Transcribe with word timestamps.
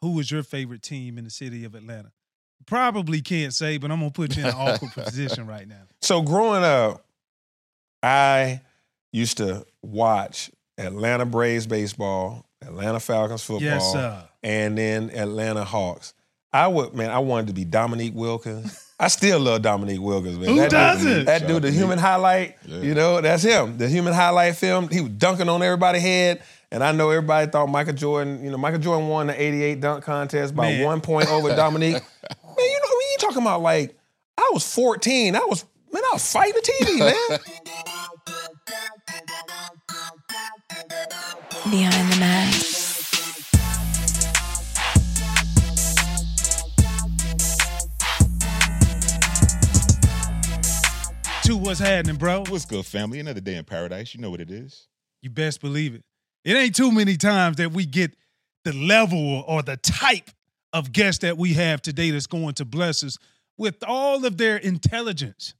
who 0.00 0.12
was 0.12 0.30
your 0.30 0.42
favorite 0.42 0.82
team 0.82 1.18
in 1.18 1.24
the 1.24 1.30
city 1.30 1.64
of 1.64 1.74
Atlanta? 1.74 2.12
Probably 2.66 3.20
can't 3.22 3.54
say, 3.54 3.78
but 3.78 3.90
I'm 3.90 3.98
gonna 4.00 4.10
put 4.10 4.36
you 4.36 4.42
in 4.42 4.48
an 4.48 4.54
awkward 4.56 4.92
position 4.94 5.46
right 5.46 5.66
now. 5.66 5.82
So 6.02 6.22
growing 6.22 6.62
up, 6.62 7.04
I 8.02 8.60
used 9.12 9.38
to 9.38 9.66
watch 9.82 10.50
Atlanta 10.78 11.24
Braves 11.26 11.66
baseball, 11.66 12.46
Atlanta 12.62 13.00
Falcons 13.00 13.42
football, 13.42 13.62
Yes, 13.64 13.92
sir. 13.92 14.22
and 14.42 14.76
then 14.78 15.10
Atlanta 15.10 15.64
Hawks. 15.64 16.14
I 16.52 16.66
would, 16.66 16.94
man, 16.94 17.10
I 17.10 17.20
wanted 17.20 17.46
to 17.48 17.52
be 17.52 17.64
Dominique 17.64 18.14
Wilkins. 18.14 18.86
I 18.98 19.08
still 19.08 19.38
love 19.38 19.62
Dominique 19.62 20.00
Wilkins, 20.00 20.36
man. 20.38 20.48
Who 20.48 20.56
that 20.56 20.70
doesn't? 20.70 21.06
Dude, 21.10 21.26
that 21.26 21.46
dude, 21.46 21.62
the 21.62 21.70
human 21.70 21.98
highlight, 21.98 22.56
Yeah. 22.66 22.80
you 22.80 22.94
know, 22.94 23.20
that's 23.20 23.42
him. 23.42 23.78
The 23.78 23.88
human 23.88 24.12
highlight 24.12 24.56
film. 24.56 24.88
He 24.88 25.00
was 25.00 25.12
dunking 25.12 25.48
on 25.48 25.62
everybody's 25.62 26.02
head. 26.02 26.42
And 26.72 26.84
I 26.84 26.92
know 26.92 27.10
everybody 27.10 27.50
thought 27.50 27.68
Michael 27.68 27.94
Jordan, 27.94 28.44
you 28.44 28.50
know, 28.50 28.56
Michael 28.56 28.78
Jordan 28.78 29.08
won 29.08 29.26
the 29.26 29.42
88 29.42 29.80
dunk 29.80 30.04
contest 30.04 30.54
by 30.54 30.70
Man. 30.70 30.84
one 30.84 31.00
point 31.00 31.28
over 31.28 31.48
Dominique. 31.48 31.94
man, 31.94 32.02
you 32.56 32.80
know, 32.80 32.88
when 32.88 33.06
you 33.10 33.16
talking 33.18 33.42
about 33.42 33.60
like, 33.60 33.98
I 34.38 34.50
was 34.52 34.72
14. 34.72 35.34
I 35.34 35.40
was, 35.40 35.64
man, 35.92 36.02
I 36.04 36.10
was 36.12 36.32
fighting 36.32 36.54
the 36.54 36.60
TV, 36.60 36.98
man. 37.00 37.38
Behind 41.72 42.12
the 42.12 42.20
mask. 42.20 42.78
Two, 51.42 51.56
what's 51.56 51.80
happening, 51.80 52.14
bro? 52.14 52.44
What's 52.48 52.64
good, 52.64 52.86
family? 52.86 53.18
Another 53.18 53.40
day 53.40 53.56
in 53.56 53.64
paradise. 53.64 54.14
You 54.14 54.20
know 54.20 54.30
what 54.30 54.40
it 54.40 54.52
is. 54.52 54.86
You 55.20 55.30
best 55.30 55.60
believe 55.60 55.96
it. 55.96 56.04
It 56.44 56.54
ain't 56.56 56.74
too 56.74 56.90
many 56.90 57.16
times 57.16 57.56
that 57.56 57.72
we 57.72 57.86
get 57.86 58.12
the 58.64 58.72
level 58.72 59.44
or 59.46 59.62
the 59.62 59.76
type 59.76 60.30
of 60.72 60.92
guest 60.92 61.22
that 61.22 61.36
we 61.36 61.54
have 61.54 61.82
today 61.82 62.10
that's 62.10 62.26
going 62.26 62.54
to 62.54 62.64
bless 62.64 63.02
us 63.02 63.18
with 63.58 63.76
all 63.86 64.24
of 64.24 64.36
their 64.38 64.56
intelligence 64.56 65.54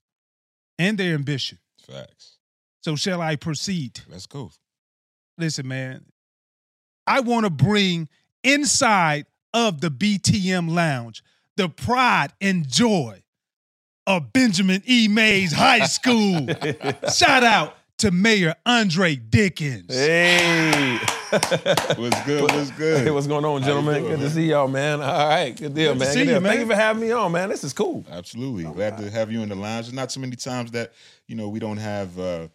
and 0.79 0.97
their 0.97 1.15
ambition. 1.15 1.59
Facts. 1.87 2.39
So, 2.83 2.97
shall 2.97 3.21
I 3.21 3.37
proceed? 3.37 4.01
Let's 4.09 4.27
go. 4.27 4.53
Listen, 5.37 5.69
man, 5.69 6.07
I 7.07 7.21
want 7.21 7.45
to 7.45 7.51
bring 7.51 8.09
inside 8.43 9.27
of 9.53 9.81
the 9.81 9.91
BTM 9.91 10.71
Lounge 10.71 11.23
the 11.57 11.69
pride 11.69 12.33
and 12.41 12.67
joy 12.67 13.23
of 14.07 14.33
Benjamin 14.33 14.83
E. 14.87 15.09
Mays 15.09 15.53
High 15.53 15.81
School. 15.87 16.47
Shout 17.13 17.45
out 17.45 17.77
to 18.01 18.11
Mayor 18.11 18.55
Andre 18.65 19.15
Dickens. 19.17 19.95
hey. 19.95 20.99
What's 21.31 22.23
good? 22.25 22.43
What's 22.43 22.71
good? 22.73 23.05
Hey, 23.05 23.11
what's 23.11 23.27
going 23.27 23.45
on, 23.45 23.63
gentlemen? 23.63 24.03
doing, 24.03 24.17
Good 24.17 24.21
to 24.21 24.31
see 24.31 24.47
y'all, 24.51 24.67
man. 24.69 25.01
All 25.01 25.29
right, 25.29 25.55
good 25.57 25.75
deal, 25.75 25.93
Good 25.93 25.99
to 26.01 26.05
man. 26.07 26.13
see 26.15 26.19
Good 26.21 26.25
deal. 26.25 26.35
you, 26.37 26.41
man. 26.41 26.51
Thank 26.51 26.61
you 26.61 26.67
for 26.67 26.75
having 26.75 27.03
me 27.03 27.13
on, 27.13 27.31
man. 27.31 27.49
This 27.51 27.63
is 27.63 27.73
cool. 27.73 28.05
Absolutely. 28.11 28.65
Glad 28.65 28.99
to 28.99 29.11
have 29.11 29.31
you 29.31 29.43
in 29.43 29.49
the 29.49 29.55
lounge. 29.55 29.87
There's 29.87 29.95
not 29.95 30.09
too 30.11 30.21
many 30.21 30.35
times 30.35 30.73
that, 30.73 30.93
you 31.29 31.37
know, 31.37 31.49
we 31.49 31.59
don't 31.61 31.77
have 31.77 32.19
uh, 32.19 32.49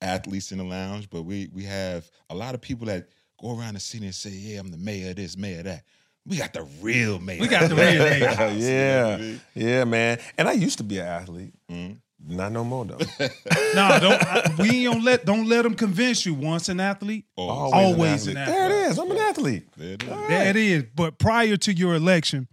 athletes 0.00 0.52
in 0.52 0.58
the 0.58 0.64
lounge, 0.64 1.10
but 1.10 1.22
we 1.22 1.48
we 1.52 1.64
have 1.64 2.08
a 2.30 2.34
lot 2.34 2.54
of 2.54 2.60
people 2.62 2.86
that 2.86 3.08
go 3.40 3.58
around 3.58 3.74
the 3.74 3.80
city 3.80 4.06
and 4.06 4.14
say, 4.14 4.30
yeah, 4.30 4.60
I'm 4.60 4.70
the 4.70 4.78
mayor 4.78 5.10
of 5.10 5.16
this, 5.16 5.36
mayor 5.36 5.58
of 5.58 5.64
that. 5.64 5.82
We 6.26 6.38
got 6.38 6.54
the 6.54 6.62
real 6.80 7.18
mayor. 7.18 7.40
We 7.40 7.48
got 7.48 7.68
the 7.68 7.74
real 7.74 8.04
mayor. 8.04 8.14
You 8.14 8.20
know 8.20 8.26
what 8.30 8.40
I 8.40 8.50
yeah, 8.52 9.34
yeah, 9.54 9.84
man. 9.84 10.18
And 10.38 10.48
I 10.48 10.52
used 10.52 10.78
to 10.78 10.84
be 10.84 10.98
an 10.98 11.06
athlete. 11.06 11.52
Mhm. 11.70 11.98
Not 12.26 12.52
no 12.52 12.64
more 12.64 12.84
though. 12.86 12.98
No, 13.74 13.98
don't. 14.00 14.22
I, 14.22 14.54
we 14.58 14.84
don't 14.84 15.02
let 15.04 15.24
don't 15.26 15.48
let 15.48 15.62
them 15.62 15.74
convince 15.74 16.24
you. 16.24 16.32
Once 16.34 16.68
an 16.68 16.78
athlete, 16.80 17.24
Oh, 17.36 17.48
Always 17.48 18.26
an 18.28 18.36
an 18.36 18.42
athlete. 18.42 18.56
There 18.56 18.66
it 18.66 18.90
is. 18.90 18.98
I'm 18.98 19.10
an 19.10 19.16
athlete. 19.18 19.66
there 19.76 19.92
it 19.94 20.02
is. 20.04 20.08
All 20.10 20.28
there 20.28 20.48
it 20.48 20.56
is. 20.56 20.84
But 20.94 21.18
prior 21.18 21.56
to 21.56 21.72
your 21.72 21.94
election, 21.94 22.48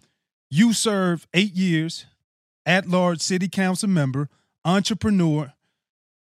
you 0.49 0.73
served 0.73 1.27
eight 1.33 1.53
years 1.53 2.05
at 2.65 2.87
large 2.87 3.21
city 3.21 3.47
council 3.47 3.87
member, 3.87 4.29
entrepreneur 4.65 5.53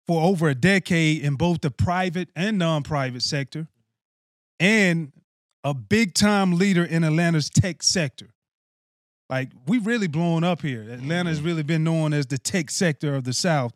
for 0.05 0.21
over 0.21 0.49
a 0.49 0.55
decade 0.55 1.23
in 1.23 1.35
both 1.35 1.61
the 1.61 1.71
private 1.71 2.27
and 2.35 2.57
non-private 2.57 3.21
sector, 3.21 3.67
and 4.59 5.13
a 5.63 5.73
big 5.73 6.13
time 6.13 6.57
leader 6.57 6.83
in 6.83 7.03
Atlanta's 7.05 7.49
tech 7.49 7.81
sector. 7.81 8.33
Like 9.33 9.49
we 9.65 9.79
really 9.79 10.05
blowing 10.05 10.43
up 10.43 10.61
here. 10.61 10.83
Atlanta 10.83 11.29
has 11.29 11.39
mm-hmm. 11.39 11.47
really 11.47 11.63
been 11.63 11.83
known 11.83 12.13
as 12.13 12.27
the 12.27 12.37
tech 12.37 12.69
sector 12.69 13.15
of 13.15 13.23
the 13.23 13.33
South. 13.33 13.73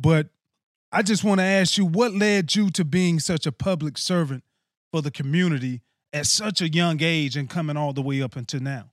But 0.00 0.26
I 0.90 1.02
just 1.02 1.22
want 1.22 1.38
to 1.38 1.44
ask 1.44 1.78
you, 1.78 1.86
what 1.86 2.14
led 2.14 2.56
you 2.56 2.68
to 2.70 2.84
being 2.84 3.20
such 3.20 3.46
a 3.46 3.52
public 3.52 3.96
servant 3.96 4.42
for 4.90 5.00
the 5.00 5.12
community 5.12 5.82
at 6.12 6.26
such 6.26 6.60
a 6.60 6.68
young 6.68 6.98
age 7.00 7.36
and 7.36 7.48
coming 7.48 7.76
all 7.76 7.92
the 7.92 8.02
way 8.02 8.20
up 8.20 8.34
until 8.34 8.58
now? 8.58 8.90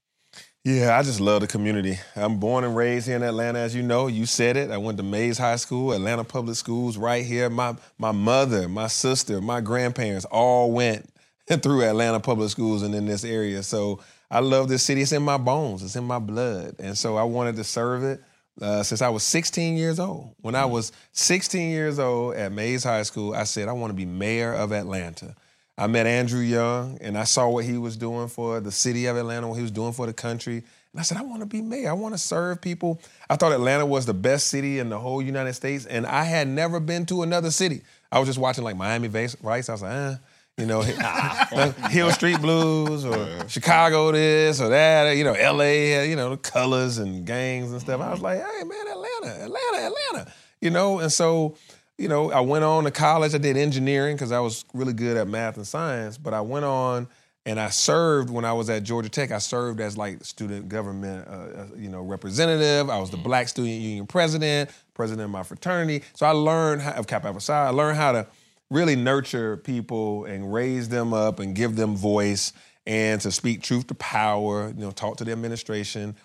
Yeah, 0.64 0.96
I 0.96 1.02
just 1.02 1.20
love 1.20 1.42
the 1.42 1.48
community. 1.48 1.98
I'm 2.16 2.40
born 2.40 2.64
and 2.64 2.76
raised 2.76 3.08
here 3.08 3.16
in 3.16 3.24
Atlanta, 3.24 3.58
as 3.58 3.74
you 3.76 3.82
know. 3.82 4.06
You 4.06 4.28
said 4.28 4.58
it. 4.58 4.70
I 4.70 4.78
went 4.78 5.00
to 5.00 5.04
Mays 5.04 5.40
High 5.40 5.56
School, 5.56 5.92
Atlanta 5.92 6.24
Public 6.24 6.56
Schools, 6.56 6.98
right 6.98 7.26
here. 7.26 7.50
My 7.50 7.78
my 7.98 8.12
mother, 8.12 8.70
my 8.70 8.88
sister, 8.88 9.42
my 9.42 9.60
grandparents 9.60 10.26
all 10.26 10.72
went 10.72 11.10
through 11.64 11.82
Atlanta 11.82 12.20
Public 12.20 12.52
Schools 12.52 12.84
and 12.84 12.94
in 12.94 13.08
this 13.08 13.24
area. 13.24 13.64
So 13.64 14.02
I 14.30 14.40
love 14.40 14.68
this 14.68 14.84
city. 14.84 15.02
It's 15.02 15.12
in 15.12 15.24
my 15.24 15.38
bones. 15.38 15.84
It's 15.84 15.96
in 15.96 16.04
my 16.04 16.20
blood, 16.20 16.76
and 16.80 16.98
so 16.98 17.16
I 17.18 17.24
wanted 17.24 17.56
to 17.58 17.64
serve 17.64 18.04
it 18.04 18.22
uh, 18.62 18.84
since 18.84 19.02
I 19.02 19.10
was 19.10 19.24
16 19.24 19.78
years 19.78 20.00
old. 20.00 20.34
When 20.42 20.56
I 20.56 20.66
was 20.66 20.92
16 21.12 21.70
years 21.70 22.00
old 22.00 22.36
at 22.36 22.52
Mays 22.52 22.84
High 22.84 23.04
School, 23.04 23.34
I 23.34 23.44
said 23.44 23.68
I 23.68 23.74
want 23.74 23.92
to 23.92 23.96
be 23.96 24.06
mayor 24.06 24.54
of 24.54 24.72
Atlanta. 24.72 25.36
I 25.78 25.88
met 25.88 26.08
Andrew 26.08 26.40
Young 26.40 26.98
and 27.02 27.18
I 27.18 27.26
saw 27.26 27.50
what 27.50 27.66
he 27.66 27.78
was 27.78 27.98
doing 27.98 28.30
for 28.30 28.62
the 28.62 28.72
city 28.72 29.08
of 29.08 29.18
Atlanta, 29.18 29.50
what 29.50 29.56
he 29.56 29.62
was 29.62 29.72
doing 29.72 29.92
for 29.92 30.06
the 30.06 30.14
country. 30.14 30.64
And 30.94 31.00
I 31.00 31.04
said, 31.04 31.18
I 31.18 31.24
want 31.24 31.42
to 31.42 31.46
be 31.46 31.62
mayor. 31.62 31.90
I 31.90 31.94
want 31.94 32.14
to 32.14 32.18
serve 32.18 32.62
people. 32.62 33.02
I 33.30 33.36
thought 33.36 33.52
Atlanta 33.52 33.86
was 33.86 34.06
the 34.06 34.14
best 34.14 34.48
city 34.48 34.80
in 34.80 34.88
the 34.88 34.98
whole 34.98 35.22
United 35.22 35.54
States, 35.54 35.86
and 35.86 36.06
I 36.06 36.24
had 36.24 36.48
never 36.48 36.80
been 36.80 37.06
to 37.08 37.24
another 37.24 37.52
city. 37.52 37.82
I 38.10 38.20
was 38.20 38.30
just 38.30 38.40
watching 38.40 38.64
like 38.64 38.78
Miami 38.78 39.10
Vice. 39.10 39.36
I 39.44 39.58
was 39.58 39.82
like, 39.82 39.92
eh. 39.92 40.16
You 40.58 40.66
know, 40.66 40.82
Hill 41.90 42.12
Street 42.12 42.40
Blues 42.40 43.04
or 43.04 43.48
Chicago 43.50 44.12
this 44.12 44.62
or 44.62 44.70
that, 44.70 45.18
you 45.18 45.24
know, 45.24 45.34
LA, 45.34 46.04
you 46.04 46.16
know, 46.16 46.30
the 46.32 46.38
colors 46.38 46.98
and 46.98 47.26
gangs 47.26 47.72
and 47.72 47.82
stuff. 47.82 48.00
I 48.00 48.12
was 48.12 48.22
like, 48.22 48.40
hey 48.40 48.64
man, 48.64 48.88
Atlanta, 48.88 49.44
Atlanta, 49.44 49.78
Atlanta. 49.78 50.34
You 50.62 50.70
know, 50.70 51.00
and 51.00 51.12
so 51.12 51.56
you 51.98 52.10
know, 52.10 52.32
I 52.32 52.42
went 52.42 52.64
on 52.64 52.84
to 52.84 52.92
college. 52.92 53.34
I 53.34 53.38
did 53.38 53.58
engineering 53.58 54.16
because 54.16 54.32
I 54.32 54.40
was 54.40 54.66
really 54.74 54.94
good 54.94 55.18
at 55.18 55.28
math 55.28 55.58
and 55.58 55.66
science. 55.66 56.18
But 56.18 56.34
I 56.34 56.42
went 56.42 56.66
on 56.66 57.08
and 57.46 57.60
I 57.60 57.70
served 57.70 58.30
when 58.30 58.44
I 58.44 58.54
was 58.54 58.70
at 58.70 58.84
Georgia 58.84 59.08
Tech. 59.08 59.32
I 59.32 59.38
served 59.38 59.80
as 59.80 59.98
like 59.98 60.24
student 60.26 60.68
government, 60.68 61.28
uh, 61.28 61.32
uh, 61.32 61.68
you 61.78 61.90
know, 61.90 62.02
representative. 62.02 62.90
I 62.90 63.00
was 63.00 63.12
the 63.12 63.18
Black 63.18 63.48
Student 63.48 63.82
Union 63.82 64.08
president, 64.08 64.72
president 64.94 65.26
of 65.26 65.32
my 65.32 65.44
fraternity. 65.44 66.04
So 66.16 66.26
I 66.26 66.32
learned 66.32 66.82
how, 66.82 66.92
of 66.94 67.08
Kappa 67.08 67.28
Alpha 67.28 67.40
Psi. 67.40 67.68
I 67.68 67.70
learned 67.70 67.98
how 67.98 68.12
to 68.12 68.28
really 68.70 68.96
nurture 68.96 69.58
people 69.58 70.26
and 70.26 70.52
raise 70.52 70.90
them 70.90 71.14
up 71.14 71.40
and 71.40 71.56
give 71.56 71.76
them 71.76 71.96
voice 71.96 72.54
and 72.86 73.22
to 73.22 73.32
speak 73.32 73.62
truth 73.62 73.88
to 73.88 73.96
power. 73.96 74.70
You 74.70 74.86
know, 74.86 74.92
talk 74.92 75.18
to 75.18 75.24
the 75.24 75.32
administration. 75.32 76.16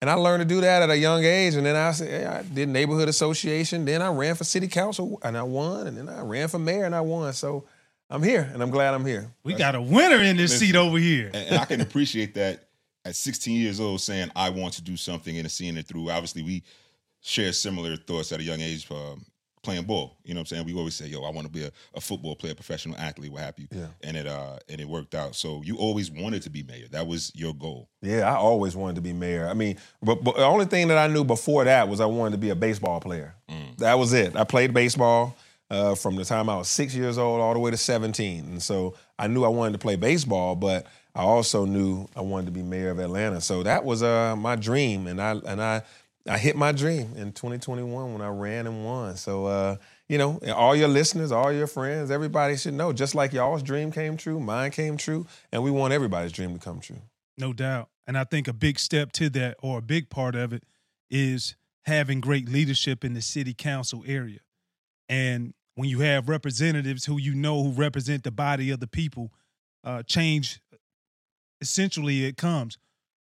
And 0.00 0.08
I 0.08 0.14
learned 0.14 0.42
to 0.42 0.54
do 0.54 0.60
that 0.60 0.82
at 0.82 0.90
a 0.90 0.96
young 0.96 1.24
age. 1.24 1.54
And 1.54 1.66
then 1.66 1.74
I, 1.74 1.90
said, 1.90 2.26
I 2.26 2.42
did 2.42 2.68
neighborhood 2.68 3.08
association. 3.08 3.84
Then 3.84 4.00
I 4.00 4.08
ran 4.08 4.36
for 4.36 4.44
city 4.44 4.68
council 4.68 5.18
and 5.24 5.36
I 5.36 5.42
won. 5.42 5.88
And 5.88 5.96
then 5.96 6.08
I 6.08 6.20
ran 6.20 6.48
for 6.48 6.58
mayor 6.58 6.84
and 6.84 6.94
I 6.94 7.00
won. 7.00 7.32
So 7.32 7.64
I'm 8.08 8.22
here 8.22 8.48
and 8.52 8.62
I'm 8.62 8.70
glad 8.70 8.94
I'm 8.94 9.04
here. 9.04 9.32
We 9.42 9.54
got 9.54 9.74
a 9.74 9.82
winner 9.82 10.22
in 10.22 10.36
this 10.36 10.56
seat 10.56 10.76
over 10.76 10.98
here. 10.98 11.26
And, 11.26 11.48
and 11.48 11.56
I 11.56 11.64
can 11.64 11.80
appreciate 11.80 12.34
that 12.34 12.68
at 13.04 13.16
16 13.16 13.58
years 13.58 13.80
old 13.80 14.00
saying 14.00 14.30
I 14.36 14.50
want 14.50 14.74
to 14.74 14.82
do 14.82 14.96
something 14.96 15.36
and 15.36 15.50
seeing 15.50 15.76
it 15.76 15.86
through. 15.86 16.10
Obviously, 16.10 16.42
we 16.42 16.62
share 17.20 17.52
similar 17.52 17.96
thoughts 17.96 18.30
at 18.30 18.38
a 18.38 18.44
young 18.44 18.60
age 18.60 18.88
um, 18.92 19.24
playing 19.68 19.84
ball. 19.84 20.16
You 20.24 20.32
know 20.34 20.40
what 20.40 20.52
I'm 20.52 20.56
saying? 20.56 20.66
We 20.66 20.74
always 20.74 20.94
say, 20.94 21.06
yo, 21.06 21.22
I 21.22 21.30
want 21.30 21.46
to 21.46 21.52
be 21.52 21.64
a, 21.64 21.70
a 21.94 22.00
football 22.00 22.34
player, 22.34 22.54
professional 22.54 22.96
athlete, 22.96 23.30
what 23.30 23.42
have 23.42 23.58
you. 23.58 23.68
Yeah. 23.70 23.86
And 24.02 24.16
it 24.16 24.26
uh 24.26 24.58
and 24.68 24.80
it 24.80 24.88
worked 24.88 25.14
out. 25.14 25.34
So 25.34 25.62
you 25.64 25.76
always 25.76 26.10
wanted 26.10 26.42
to 26.42 26.50
be 26.50 26.62
mayor. 26.62 26.86
That 26.90 27.06
was 27.06 27.32
your 27.34 27.54
goal. 27.54 27.88
Yeah, 28.00 28.30
I 28.32 28.36
always 28.36 28.74
wanted 28.74 28.96
to 28.96 29.02
be 29.02 29.12
mayor. 29.12 29.46
I 29.48 29.54
mean, 29.54 29.76
but, 30.02 30.24
but 30.24 30.36
the 30.36 30.44
only 30.44 30.64
thing 30.64 30.88
that 30.88 30.98
I 30.98 31.12
knew 31.12 31.24
before 31.24 31.64
that 31.64 31.88
was 31.88 32.00
I 32.00 32.06
wanted 32.06 32.32
to 32.32 32.38
be 32.38 32.50
a 32.50 32.56
baseball 32.56 33.00
player. 33.00 33.34
That 33.78 33.98
was 33.98 34.12
it. 34.12 34.34
I 34.36 34.44
played 34.44 34.74
baseball 34.74 35.36
uh, 35.70 35.94
from 35.94 36.16
the 36.16 36.24
time 36.24 36.48
I 36.48 36.56
was 36.56 36.68
six 36.68 36.94
years 36.94 37.18
old 37.18 37.40
all 37.40 37.52
the 37.52 37.60
way 37.60 37.70
to 37.70 37.76
17. 37.76 38.44
And 38.44 38.62
so 38.62 38.94
I 39.18 39.26
knew 39.26 39.44
I 39.44 39.48
wanted 39.48 39.72
to 39.72 39.78
play 39.78 39.96
baseball, 39.96 40.56
but 40.56 40.86
I 41.14 41.22
also 41.22 41.64
knew 41.64 42.08
I 42.16 42.22
wanted 42.22 42.46
to 42.46 42.52
be 42.52 42.62
mayor 42.62 42.90
of 42.90 42.98
Atlanta. 42.98 43.40
So 43.40 43.62
that 43.62 43.84
was 43.84 44.02
uh, 44.02 44.34
my 44.36 44.56
dream. 44.56 45.06
And 45.06 45.20
I, 45.20 45.32
and 45.32 45.62
I, 45.62 45.82
I 46.28 46.38
hit 46.38 46.56
my 46.56 46.72
dream 46.72 47.14
in 47.16 47.32
2021 47.32 48.12
when 48.12 48.22
I 48.22 48.28
ran 48.28 48.66
and 48.66 48.84
won. 48.84 49.16
So, 49.16 49.46
uh, 49.46 49.76
you 50.08 50.18
know, 50.18 50.38
all 50.54 50.76
your 50.76 50.88
listeners, 50.88 51.32
all 51.32 51.52
your 51.52 51.66
friends, 51.66 52.10
everybody 52.10 52.56
should 52.56 52.74
know, 52.74 52.92
just 52.92 53.14
like 53.14 53.32
y'all's 53.32 53.62
dream 53.62 53.90
came 53.90 54.16
true, 54.16 54.38
mine 54.38 54.70
came 54.70 54.96
true, 54.96 55.26
and 55.52 55.62
we 55.62 55.70
want 55.70 55.92
everybody's 55.92 56.32
dream 56.32 56.52
to 56.52 56.58
come 56.58 56.80
true. 56.80 57.00
No 57.36 57.52
doubt. 57.52 57.88
And 58.06 58.18
I 58.18 58.24
think 58.24 58.48
a 58.48 58.52
big 58.52 58.78
step 58.78 59.12
to 59.12 59.30
that, 59.30 59.56
or 59.62 59.78
a 59.78 59.82
big 59.82 60.10
part 60.10 60.34
of 60.34 60.52
it, 60.52 60.64
is 61.10 61.56
having 61.84 62.20
great 62.20 62.48
leadership 62.48 63.04
in 63.04 63.14
the 63.14 63.22
city 63.22 63.54
council 63.54 64.04
area. 64.06 64.40
And 65.08 65.54
when 65.74 65.88
you 65.88 66.00
have 66.00 66.28
representatives 66.28 67.04
who 67.04 67.18
you 67.18 67.34
know 67.34 67.62
who 67.62 67.70
represent 67.70 68.24
the 68.24 68.30
body 68.30 68.70
of 68.70 68.80
the 68.80 68.86
people, 68.86 69.32
uh, 69.84 70.02
change 70.02 70.60
essentially 71.60 72.24
it 72.24 72.36
comes. 72.36 72.78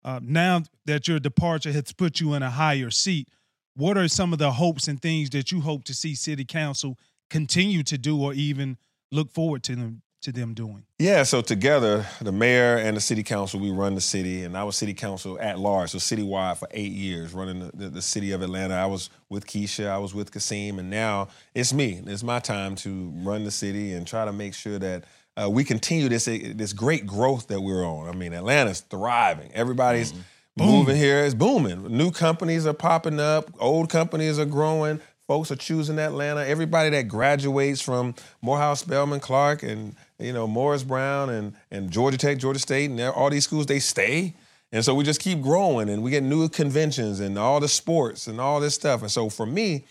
Uh, 0.03 0.19
now 0.23 0.61
that 0.85 1.07
your 1.07 1.19
departure 1.19 1.71
has 1.71 1.91
put 1.91 2.19
you 2.19 2.33
in 2.33 2.43
a 2.43 2.49
higher 2.49 2.89
seat, 2.89 3.27
what 3.75 3.97
are 3.97 4.07
some 4.07 4.33
of 4.33 4.39
the 4.39 4.51
hopes 4.51 4.87
and 4.87 5.01
things 5.01 5.29
that 5.31 5.51
you 5.51 5.61
hope 5.61 5.83
to 5.85 5.93
see 5.93 6.15
City 6.15 6.45
Council 6.45 6.97
continue 7.29 7.83
to 7.83 7.97
do, 7.97 8.21
or 8.21 8.33
even 8.33 8.77
look 9.11 9.31
forward 9.31 9.63
to 9.63 9.75
them 9.75 10.01
to 10.21 10.33
them 10.33 10.53
doing? 10.53 10.83
Yeah, 10.97 11.23
so 11.23 11.41
together, 11.41 12.05
the 12.19 12.31
mayor 12.33 12.75
and 12.75 12.97
the 12.97 13.01
city 13.01 13.23
council, 13.23 13.59
we 13.59 13.71
run 13.71 13.95
the 13.95 14.01
city, 14.01 14.43
and 14.43 14.57
I 14.57 14.65
was 14.65 14.75
city 14.75 14.93
council 14.93 15.39
at 15.39 15.59
large, 15.59 15.91
so 15.91 15.97
citywide 15.97 16.57
for 16.57 16.67
eight 16.71 16.91
years, 16.91 17.33
running 17.33 17.59
the, 17.59 17.71
the, 17.73 17.89
the 17.89 18.01
city 18.01 18.31
of 18.31 18.41
Atlanta. 18.41 18.73
I 18.73 18.85
was 18.85 19.09
with 19.29 19.47
Keisha, 19.47 19.87
I 19.87 19.97
was 19.97 20.13
with 20.13 20.31
Kasim, 20.31 20.77
and 20.77 20.89
now 20.89 21.29
it's 21.55 21.71
me. 21.71 22.01
It's 22.05 22.23
my 22.23 22.39
time 22.39 22.75
to 22.77 23.13
run 23.17 23.45
the 23.45 23.51
city 23.51 23.93
and 23.93 24.05
try 24.05 24.25
to 24.25 24.33
make 24.33 24.53
sure 24.53 24.77
that 24.79 25.05
uh, 25.41 25.49
we 25.49 25.63
continue 25.63 26.09
this 26.09 26.25
this 26.25 26.73
great 26.73 27.05
growth 27.05 27.47
that 27.47 27.61
we're 27.61 27.85
on. 27.85 28.09
I 28.09 28.11
mean, 28.13 28.33
Atlanta's 28.33 28.81
thriving. 28.81 29.51
Everybody's 29.53 30.11
mm-hmm. 30.11 30.63
moving 30.63 30.95
here. 30.95 31.23
It's 31.23 31.35
booming. 31.35 31.83
New 31.95 32.11
companies 32.11 32.65
are 32.65 32.73
popping 32.73 33.19
up. 33.19 33.49
Old 33.59 33.89
companies 33.89 34.39
are 34.39 34.45
growing. 34.45 34.99
Folks 35.27 35.51
are 35.51 35.55
choosing 35.55 35.99
Atlanta. 35.99 36.43
Everybody 36.43 36.89
that 36.89 37.03
graduates 37.03 37.81
from 37.81 38.15
Morehouse, 38.41 38.79
Spelman, 38.79 39.19
Clark, 39.19 39.61
and 39.61 39.95
you 40.17 40.33
know, 40.33 40.47
Morris 40.47 40.83
Brown 40.83 41.29
and, 41.29 41.53
and 41.69 41.91
Georgia 41.91 42.17
Tech, 42.17 42.39
Georgia 42.39 42.59
State, 42.59 42.89
and 42.89 42.99
all 42.99 43.29
these 43.29 43.43
schools, 43.43 43.67
they 43.67 43.79
stay. 43.79 44.33
And 44.71 44.83
so 44.83 44.93
we 44.95 45.03
just 45.03 45.21
keep 45.21 45.41
growing 45.41 45.89
and 45.89 46.03
we 46.03 46.11
get 46.11 46.23
new 46.23 46.49
conventions 46.49 47.19
and 47.19 47.37
all 47.37 47.59
the 47.59 47.67
sports 47.67 48.27
and 48.27 48.41
all 48.41 48.59
this 48.59 48.75
stuff. 48.75 49.01
And 49.01 49.11
so 49.11 49.29
for 49.29 49.45
me, 49.45 49.85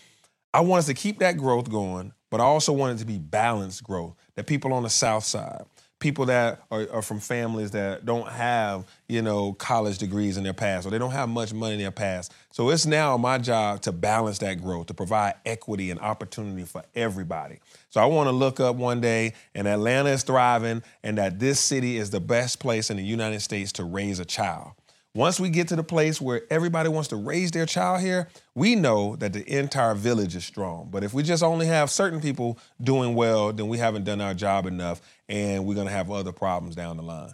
I 0.53 0.61
want 0.61 0.81
us 0.81 0.87
to 0.87 0.95
keep 0.95 1.19
that 1.21 1.37
growth 1.37 1.71
going, 1.71 2.13
but 2.31 2.41
I 2.41 2.45
also 2.45 2.73
want 2.73 2.97
it 2.97 2.99
to 3.01 3.07
be 3.07 3.19
balanced 3.19 3.83
growth. 3.85 4.15
That 4.35 4.47
people 4.47 4.73
on 4.73 4.83
the 4.83 4.91
South 4.91 5.25
Side, 5.25 5.65
people 5.99 6.27
that 6.27 6.63
are, 6.71 6.87
are, 6.93 7.03
from 7.03 7.19
families 7.19 7.73
that 7.73 8.05
don't 8.05 8.29
have, 8.29 8.87
you 9.09 9.21
know, 9.21 9.53
college 9.55 9.99
degrees 9.99 10.37
in 10.37 10.45
their 10.45 10.53
past 10.53 10.87
or 10.87 10.91
they 10.91 10.99
don't 10.99 11.11
have 11.11 11.29
much 11.29 11.53
money 11.53 11.75
in 11.75 11.81
their 11.81 11.91
past. 11.91 12.33
So 12.53 12.71
it's 12.71 12.87
now 12.87 13.17
my 13.17 13.39
job 13.39 13.81
to 13.83 13.93
balance 13.93 14.39
that 14.39 14.63
growth, 14.63 14.87
to 14.87 14.95
provide 14.95 15.35
equity 15.45 15.91
and 15.91 15.99
opportunity 16.01 16.65
for 16.65 16.85
everybody. 16.95 17.59
So 17.91 18.01
I 18.01 18.07
want 18.07 18.29
to 18.29 18.33
look 18.33 18.61
up 18.61 18.77
one 18.77 19.01
day 19.01 19.35
and 19.55 19.67
Atlanta 19.67 20.11
is 20.11 20.23
thriving 20.23 20.83
and 21.03 21.19
that 21.19 21.41
this 21.41 21.59
city 21.59 21.97
is 21.97 22.11
the 22.11 22.21
best 22.21 22.61
place 22.61 22.91
in 22.91 22.97
the 22.97 23.05
United 23.05 23.41
States 23.41 23.73
to 23.73 23.85
raise 23.85 24.21
a 24.21 24.25
child. 24.25 24.73
Once 25.19 25.41
we 25.41 25.51
get 25.51 25.67
to 25.67 25.75
the 25.75 25.83
place 25.83 26.21
where 26.21 26.43
everybody 26.49 26.89
wants 26.89 27.09
to 27.09 27.17
raise 27.17 27.51
their 27.51 27.67
child 27.67 28.01
here, 28.01 28.29
we 28.55 28.77
know 28.77 29.17
that 29.17 29.33
the 29.33 29.45
entire 29.53 29.93
village 29.93 30.37
is 30.37 30.45
strong. 30.45 30.89
But 30.93 31.03
if 31.03 31.13
we 31.13 31.25
just 31.25 31.43
only 31.43 31.67
have 31.67 31.91
certain 31.91 32.21
people 32.21 32.57
doing 32.81 33.17
well, 33.17 33.53
then 33.53 33.67
we 33.67 33.79
haven't 33.79 34.05
done 34.05 34.21
our 34.21 34.33
job 34.33 34.65
enough 34.65 35.03
and 35.29 35.67
we're 35.67 35.75
going 35.75 35.89
to 35.89 35.93
have 35.93 36.09
other 36.09 36.31
problems 36.31 36.77
down 36.77 36.99
the 36.99 37.03
line. 37.03 37.33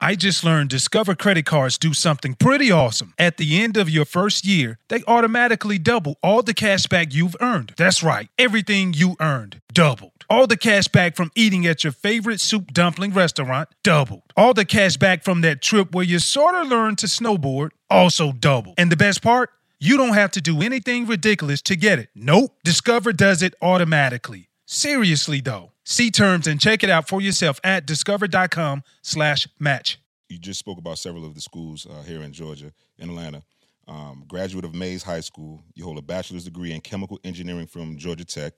I 0.00 0.14
just 0.14 0.44
learned 0.44 0.68
Discover 0.68 1.14
credit 1.14 1.46
cards 1.46 1.78
do 1.78 1.94
something 1.94 2.34
pretty 2.34 2.70
awesome. 2.70 3.14
At 3.18 3.38
the 3.38 3.62
end 3.62 3.78
of 3.78 3.88
your 3.88 4.04
first 4.04 4.44
year, 4.44 4.78
they 4.88 5.02
automatically 5.06 5.78
double 5.78 6.16
all 6.22 6.42
the 6.42 6.52
cash 6.52 6.86
back 6.86 7.14
you've 7.14 7.36
earned. 7.40 7.72
That's 7.78 8.02
right, 8.02 8.28
everything 8.38 8.92
you 8.92 9.16
earned 9.20 9.62
doubled. 9.72 10.12
All 10.28 10.46
the 10.46 10.56
cash 10.56 10.88
back 10.88 11.16
from 11.16 11.30
eating 11.34 11.66
at 11.66 11.82
your 11.82 11.94
favorite 11.94 12.40
soup 12.40 12.72
dumpling 12.74 13.12
restaurant 13.12 13.70
doubled. 13.82 14.22
All 14.36 14.52
the 14.52 14.66
cash 14.66 14.96
back 14.98 15.24
from 15.24 15.40
that 15.42 15.62
trip 15.62 15.94
where 15.94 16.04
you 16.04 16.18
sort 16.18 16.56
of 16.56 16.68
learned 16.68 16.98
to 16.98 17.06
snowboard 17.06 17.70
also 17.88 18.32
doubled. 18.32 18.74
And 18.76 18.92
the 18.92 18.96
best 18.96 19.22
part? 19.22 19.50
You 19.78 19.96
don't 19.96 20.14
have 20.14 20.30
to 20.32 20.40
do 20.42 20.60
anything 20.62 21.06
ridiculous 21.06 21.62
to 21.62 21.76
get 21.76 21.98
it. 21.98 22.08
Nope, 22.14 22.54
Discover 22.64 23.14
does 23.14 23.42
it 23.42 23.54
automatically. 23.62 24.48
Seriously 24.66 25.40
though. 25.40 25.72
See 25.88 26.10
terms 26.10 26.48
and 26.48 26.60
check 26.60 26.82
it 26.82 26.90
out 26.90 27.06
for 27.06 27.20
yourself 27.20 27.60
at 27.62 27.86
discover.com 27.86 28.82
slash 29.02 29.46
match. 29.60 30.00
You 30.28 30.36
just 30.36 30.58
spoke 30.58 30.78
about 30.78 30.98
several 30.98 31.24
of 31.24 31.36
the 31.36 31.40
schools 31.40 31.86
uh, 31.86 32.02
here 32.02 32.22
in 32.22 32.32
Georgia, 32.32 32.72
in 32.98 33.10
Atlanta. 33.10 33.44
Um, 33.86 34.24
graduate 34.26 34.64
of 34.64 34.74
Mays 34.74 35.04
High 35.04 35.20
School. 35.20 35.62
You 35.74 35.84
hold 35.84 35.98
a 35.98 36.02
bachelor's 36.02 36.42
degree 36.42 36.72
in 36.72 36.80
chemical 36.80 37.20
engineering 37.22 37.68
from 37.68 37.96
Georgia 37.98 38.24
Tech 38.24 38.54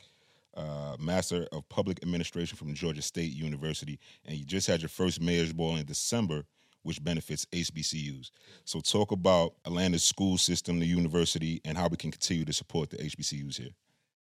uh, 0.57 0.97
Master 0.99 1.47
of 1.53 1.69
Public 1.69 1.99
Administration 2.03 2.57
from 2.57 2.73
Georgia 2.73 3.03
State 3.03 3.35
University, 3.35 4.01
and 4.25 4.35
you 4.39 4.47
just 4.47 4.67
had 4.67 4.81
your 4.81 4.89
first 4.89 5.21
Mayor's 5.21 5.53
Ball 5.53 5.77
in 5.77 5.85
December, 5.85 6.45
which 6.83 7.05
benefits 7.05 7.45
HBCUs. 7.53 8.31
So, 8.65 8.81
talk 8.81 9.13
about 9.13 9.53
Atlanta's 9.67 10.03
school 10.03 10.39
system, 10.39 10.81
the 10.81 10.87
university, 10.87 11.61
and 11.67 11.77
how 11.77 11.89
we 11.89 11.99
can 11.99 12.11
continue 12.11 12.47
to 12.47 12.55
support 12.55 12.89
the 12.89 12.97
HBCUs 12.97 13.59
here. 13.59 13.75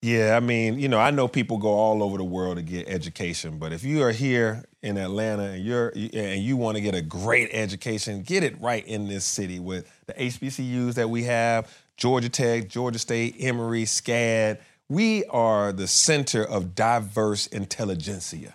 Yeah, 0.02 0.36
I 0.36 0.40
mean, 0.40 0.78
you 0.78 0.88
know, 0.88 0.98
I 0.98 1.10
know 1.10 1.26
people 1.26 1.56
go 1.56 1.70
all 1.70 2.02
over 2.02 2.18
the 2.18 2.24
world 2.24 2.56
to 2.56 2.62
get 2.62 2.88
education, 2.88 3.58
but 3.58 3.72
if 3.72 3.82
you 3.82 4.02
are 4.02 4.12
here 4.12 4.64
in 4.82 4.98
Atlanta 4.98 5.44
and 5.44 5.64
you're 5.64 5.88
and 5.88 6.42
you 6.42 6.56
want 6.56 6.76
to 6.76 6.82
get 6.82 6.94
a 6.94 7.02
great 7.02 7.50
education, 7.52 8.22
get 8.22 8.44
it 8.44 8.60
right 8.60 8.86
in 8.86 9.08
this 9.08 9.24
city 9.24 9.58
with 9.58 9.90
the 10.06 10.12
HBCUs 10.12 10.94
that 10.94 11.10
we 11.10 11.24
have, 11.24 11.74
Georgia 11.96 12.28
Tech, 12.28 12.68
Georgia 12.68 12.98
State, 12.98 13.36
Emory, 13.40 13.84
SCAD, 13.84 14.58
we 14.88 15.24
are 15.24 15.72
the 15.72 15.88
center 15.88 16.44
of 16.44 16.74
diverse 16.74 17.46
intelligentsia 17.48 18.54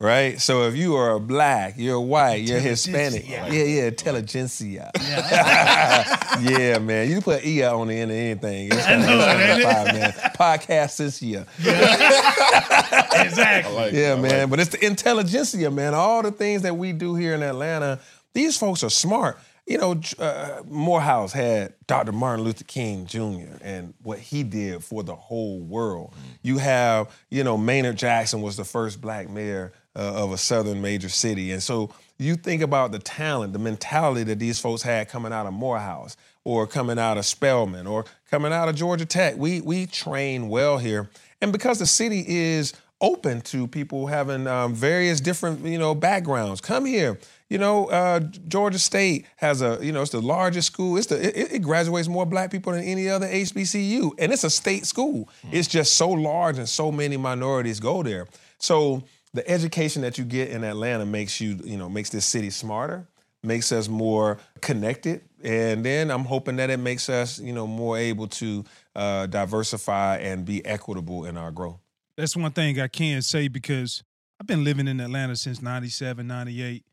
right? 0.00 0.40
So 0.40 0.66
if 0.66 0.74
you 0.74 0.96
are 0.96 1.12
a 1.12 1.20
black, 1.20 1.74
you're 1.76 2.00
white, 2.00 2.42
you're 2.42 2.58
Hispanic, 2.58 3.28
yeah, 3.28 3.46
yeah, 3.46 3.84
intelligentsia. 3.84 4.90
Yeah, 5.00 6.40
yeah 6.40 6.78
man. 6.78 7.10
You 7.10 7.20
put 7.20 7.44
"ia" 7.44 7.72
on 7.72 7.88
the 7.88 7.94
end 7.94 8.10
of 8.10 8.16
anything. 8.16 8.68
It's 8.72 8.86
I 8.86 8.96
know, 8.96 9.62
five, 9.62 9.86
man. 9.94 10.12
Podcast 10.34 10.96
this 10.96 11.22
year. 11.22 11.46
Yeah. 11.60 13.22
exactly. 13.22 13.74
Like 13.74 13.92
yeah, 13.92 14.16
man. 14.16 14.40
Like 14.40 14.50
but 14.50 14.60
it's 14.60 14.70
the 14.70 14.84
intelligentsia, 14.84 15.70
man. 15.70 15.94
All 15.94 16.22
the 16.22 16.32
things 16.32 16.62
that 16.62 16.76
we 16.76 16.92
do 16.92 17.14
here 17.14 17.34
in 17.34 17.42
Atlanta, 17.42 18.00
these 18.32 18.56
folks 18.56 18.82
are 18.82 18.90
smart 18.90 19.38
you 19.70 19.78
know, 19.78 20.00
uh, 20.18 20.62
Morehouse 20.68 21.32
had 21.32 21.74
Dr. 21.86 22.10
Martin 22.10 22.44
Luther 22.44 22.64
King 22.64 23.06
Jr. 23.06 23.56
and 23.62 23.94
what 24.02 24.18
he 24.18 24.42
did 24.42 24.82
for 24.82 25.04
the 25.04 25.14
whole 25.14 25.60
world. 25.60 26.10
Mm-hmm. 26.10 26.28
You 26.42 26.58
have, 26.58 27.16
you 27.30 27.44
know, 27.44 27.56
Maynard 27.56 27.96
Jackson 27.96 28.42
was 28.42 28.56
the 28.56 28.64
first 28.64 29.00
black 29.00 29.30
mayor 29.30 29.72
of 30.02 30.32
a 30.32 30.38
southern 30.38 30.80
major 30.80 31.08
city. 31.08 31.52
And 31.52 31.62
so 31.62 31.90
you 32.18 32.36
think 32.36 32.62
about 32.62 32.92
the 32.92 32.98
talent, 32.98 33.52
the 33.52 33.58
mentality 33.58 34.24
that 34.24 34.38
these 34.38 34.58
folks 34.58 34.82
had 34.82 35.08
coming 35.08 35.32
out 35.32 35.46
of 35.46 35.52
Morehouse 35.52 36.16
or 36.44 36.66
coming 36.66 36.98
out 36.98 37.18
of 37.18 37.26
Spelman 37.26 37.86
or 37.86 38.04
coming 38.30 38.52
out 38.52 38.68
of 38.68 38.74
Georgia 38.74 39.06
Tech. 39.06 39.36
We, 39.36 39.60
we 39.60 39.86
train 39.86 40.48
well 40.48 40.78
here. 40.78 41.10
And 41.40 41.52
because 41.52 41.78
the 41.78 41.86
city 41.86 42.24
is 42.26 42.74
open 43.00 43.40
to 43.40 43.66
people 43.66 44.06
having 44.06 44.46
um, 44.46 44.74
various 44.74 45.20
different, 45.20 45.64
you 45.64 45.78
know, 45.78 45.94
backgrounds, 45.94 46.60
come 46.60 46.84
here 46.84 47.18
you 47.50 47.58
know, 47.58 47.86
uh, 47.86 48.20
Georgia 48.46 48.78
State 48.78 49.26
has 49.36 49.60
a, 49.60 49.78
you 49.82 49.90
know, 49.90 50.02
it's 50.02 50.12
the 50.12 50.22
largest 50.22 50.68
school. 50.68 50.96
It's 50.96 51.08
the 51.08 51.16
it, 51.38 51.52
it, 51.54 51.58
graduates 51.62 52.06
more 52.06 52.24
black 52.24 52.52
people 52.52 52.72
than 52.72 52.84
any 52.84 53.08
other 53.08 53.26
HBCU, 53.26 54.12
and 54.18 54.32
it's 54.32 54.44
a 54.44 54.50
state 54.50 54.86
school. 54.86 55.28
Mm. 55.44 55.54
It's 55.54 55.66
just 55.66 55.94
so 55.94 56.08
large, 56.10 56.58
and 56.58 56.68
so 56.68 56.92
many 56.92 57.16
minorities 57.16 57.80
go 57.80 58.04
there. 58.04 58.28
So 58.58 59.02
the 59.32 59.48
education 59.48 60.02
that 60.02 60.18
you 60.18 60.24
get 60.24 60.50
in 60.50 60.64
Atlanta 60.64 61.06
makes 61.06 61.40
you, 61.40 61.58
you 61.64 61.76
know, 61.76 61.88
makes 61.88 62.10
this 62.10 62.24
city 62.24 62.50
smarter, 62.50 63.06
makes 63.42 63.72
us 63.72 63.88
more 63.88 64.38
connected, 64.60 65.22
and 65.42 65.84
then 65.84 66.10
I'm 66.10 66.24
hoping 66.24 66.56
that 66.56 66.70
it 66.70 66.78
makes 66.78 67.08
us, 67.08 67.38
you 67.38 67.52
know, 67.52 67.66
more 67.66 67.96
able 67.96 68.26
to 68.28 68.64
uh, 68.94 69.26
diversify 69.26 70.18
and 70.18 70.44
be 70.44 70.64
equitable 70.66 71.24
in 71.24 71.36
our 71.36 71.50
growth. 71.50 71.78
That's 72.16 72.36
one 72.36 72.52
thing 72.52 72.80
I 72.80 72.88
can 72.88 73.22
say 73.22 73.48
because 73.48 74.02
I've 74.38 74.46
been 74.46 74.64
living 74.64 74.88
in 74.88 75.00
Atlanta 75.00 75.36
since 75.36 75.62
97, 75.62 76.26
98 76.26 76.84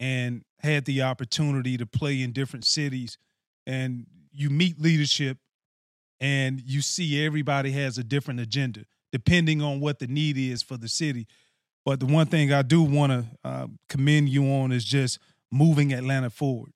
and 0.00 0.42
had 0.60 0.84
the 0.84 1.02
opportunity 1.02 1.76
to 1.76 1.86
play 1.86 2.22
in 2.22 2.32
different 2.32 2.64
cities 2.64 3.18
and 3.66 4.06
you 4.32 4.50
meet 4.50 4.80
leadership 4.80 5.38
and 6.20 6.60
you 6.60 6.80
see 6.80 7.24
everybody 7.24 7.70
has 7.70 7.98
a 7.98 8.04
different 8.04 8.40
agenda 8.40 8.84
depending 9.12 9.62
on 9.62 9.78
what 9.78 9.98
the 9.98 10.06
need 10.06 10.36
is 10.36 10.62
for 10.62 10.76
the 10.76 10.88
city 10.88 11.26
but 11.84 12.00
the 12.00 12.06
one 12.06 12.26
thing 12.26 12.52
i 12.52 12.62
do 12.62 12.82
want 12.82 13.12
to 13.12 13.24
uh, 13.44 13.66
commend 13.88 14.28
you 14.28 14.44
on 14.44 14.72
is 14.72 14.84
just 14.84 15.18
moving 15.50 15.92
atlanta 15.92 16.30
forward 16.30 16.72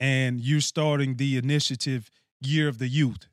and 0.00 0.40
you're 0.40 0.60
starting 0.60 1.16
the 1.16 1.36
initiative 1.36 2.10
year 2.40 2.68
of 2.68 2.78
the 2.78 2.88
youth 2.88 3.28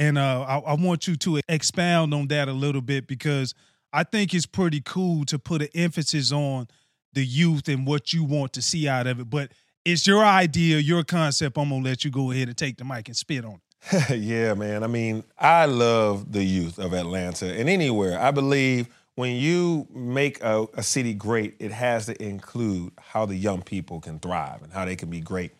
and 0.00 0.16
uh, 0.16 0.42
I, 0.42 0.58
I 0.58 0.74
want 0.74 1.08
you 1.08 1.16
to 1.16 1.40
expound 1.48 2.14
on 2.14 2.28
that 2.28 2.48
a 2.48 2.52
little 2.52 2.82
bit 2.82 3.06
because 3.06 3.54
i 3.92 4.04
think 4.04 4.34
it's 4.34 4.46
pretty 4.46 4.80
cool 4.80 5.24
to 5.26 5.38
put 5.38 5.62
an 5.62 5.68
emphasis 5.74 6.32
on 6.32 6.68
the 7.12 7.24
youth 7.24 7.68
and 7.68 7.86
what 7.86 8.12
you 8.12 8.24
want 8.24 8.52
to 8.54 8.62
see 8.62 8.88
out 8.88 9.06
of 9.06 9.20
it. 9.20 9.30
But 9.30 9.52
it's 9.84 10.06
your 10.06 10.24
idea, 10.24 10.78
your 10.78 11.04
concept. 11.04 11.58
I'm 11.58 11.70
gonna 11.70 11.82
let 11.84 12.04
you 12.04 12.10
go 12.10 12.30
ahead 12.30 12.48
and 12.48 12.56
take 12.56 12.76
the 12.76 12.84
mic 12.84 13.08
and 13.08 13.16
spit 13.16 13.44
on 13.44 13.60
it. 13.90 14.18
yeah, 14.18 14.54
man. 14.54 14.82
I 14.82 14.86
mean, 14.86 15.24
I 15.38 15.66
love 15.66 16.32
the 16.32 16.44
youth 16.44 16.78
of 16.78 16.92
Atlanta 16.92 17.46
and 17.52 17.68
anywhere. 17.68 18.20
I 18.20 18.30
believe 18.30 18.88
when 19.18 19.34
you 19.34 19.84
make 19.92 20.40
a, 20.44 20.68
a, 20.74 20.82
city 20.84 21.12
great, 21.12 21.56
it 21.58 21.72
has 21.72 22.06
to 22.06 22.22
include 22.22 22.92
how 23.00 23.26
the 23.26 23.34
young 23.34 23.60
people 23.60 23.98
can 23.98 24.20
thrive 24.20 24.62
and 24.62 24.72
how 24.72 24.84
they 24.84 24.94
can 24.94 25.10
be 25.10 25.20
great. 25.20 25.50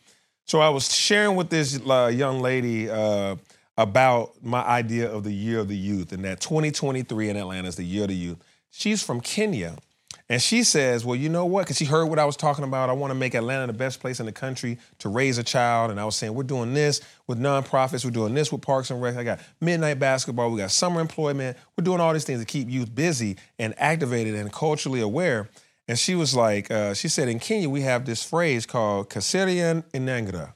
So 0.45 0.61
I 0.61 0.69
was 0.69 0.95
sharing 0.95 1.35
with 1.35 1.51
this 1.51 1.81
uh, 1.85 2.07
young 2.07 2.41
lady 2.41 2.89
uh, 2.89 3.35
about 3.77 4.35
my 4.45 4.63
idea 4.63 5.11
of 5.11 5.25
the 5.25 5.33
year 5.33 5.59
of 5.59 5.67
the 5.67 5.77
youth 5.77 6.13
and 6.13 6.25
that 6.25 6.41
2023 6.41 7.31
in 7.31 7.37
Atlanta 7.37 7.67
is 7.67 7.75
the 7.75 7.83
year 7.83 8.03
of 8.03 8.11
the 8.11 8.15
youth. 8.15 8.39
She's 8.71 9.03
from 9.03 9.21
Kenya 9.21 9.75
And 10.31 10.43
she 10.43 10.63
says, 10.63 11.05
Well, 11.05 11.17
you 11.17 11.29
know 11.29 11.47
what? 11.47 11.63
Because 11.65 11.79
she 11.79 11.87
heard 11.87 12.07
what 12.07 12.19
I 12.19 12.25
was 12.25 12.37
talking 12.37 12.65
about. 12.65 12.91
I 12.91 12.93
want 12.93 13.11
to 13.13 13.15
make 13.15 13.35
Atlanta 13.35 13.67
the 13.67 13.73
best 13.73 14.01
place 14.01 14.21
in 14.21 14.27
the 14.27 14.33
country 14.33 14.79
to 14.99 15.09
raise 15.09 15.39
a 15.39 15.43
child. 15.43 15.91
And 15.91 15.99
I 15.99 16.05
was 16.05 16.17
saying, 16.17 16.35
We're 16.35 16.43
doing 16.43 16.75
this 16.75 17.01
with 17.27 17.39
nonprofits. 17.39 18.05
We're 18.05 18.11
doing 18.11 18.35
this 18.35 18.53
with 18.53 18.61
Parks 18.61 18.91
and 18.91 19.01
Rec. 19.01 19.17
I 19.17 19.25
got 19.25 19.41
midnight 19.61 19.99
basketball. 19.99 20.51
We 20.51 20.59
got 20.59 20.71
summer 20.71 21.01
employment. 21.01 21.57
We're 21.77 21.85
doing 21.85 22.01
all 22.01 22.13
these 22.13 22.25
things 22.25 22.41
to 22.41 22.47
keep 22.47 22.69
youth 22.69 22.95
busy 22.95 23.37
and 23.59 23.75
activated 23.79 24.35
and 24.35 24.53
culturally 24.53 25.01
aware. 25.01 25.49
And 25.87 25.99
she 25.99 26.15
was 26.15 26.35
like, 26.37 26.71
uh, 26.71 26.93
She 26.93 27.09
said, 27.09 27.29
In 27.29 27.39
Kenya, 27.39 27.71
we 27.71 27.81
have 27.83 28.05
this 28.05 28.23
phrase 28.23 28.67
called 28.67 29.09
Kasserian 29.09 29.83
Ingera. 29.95 30.53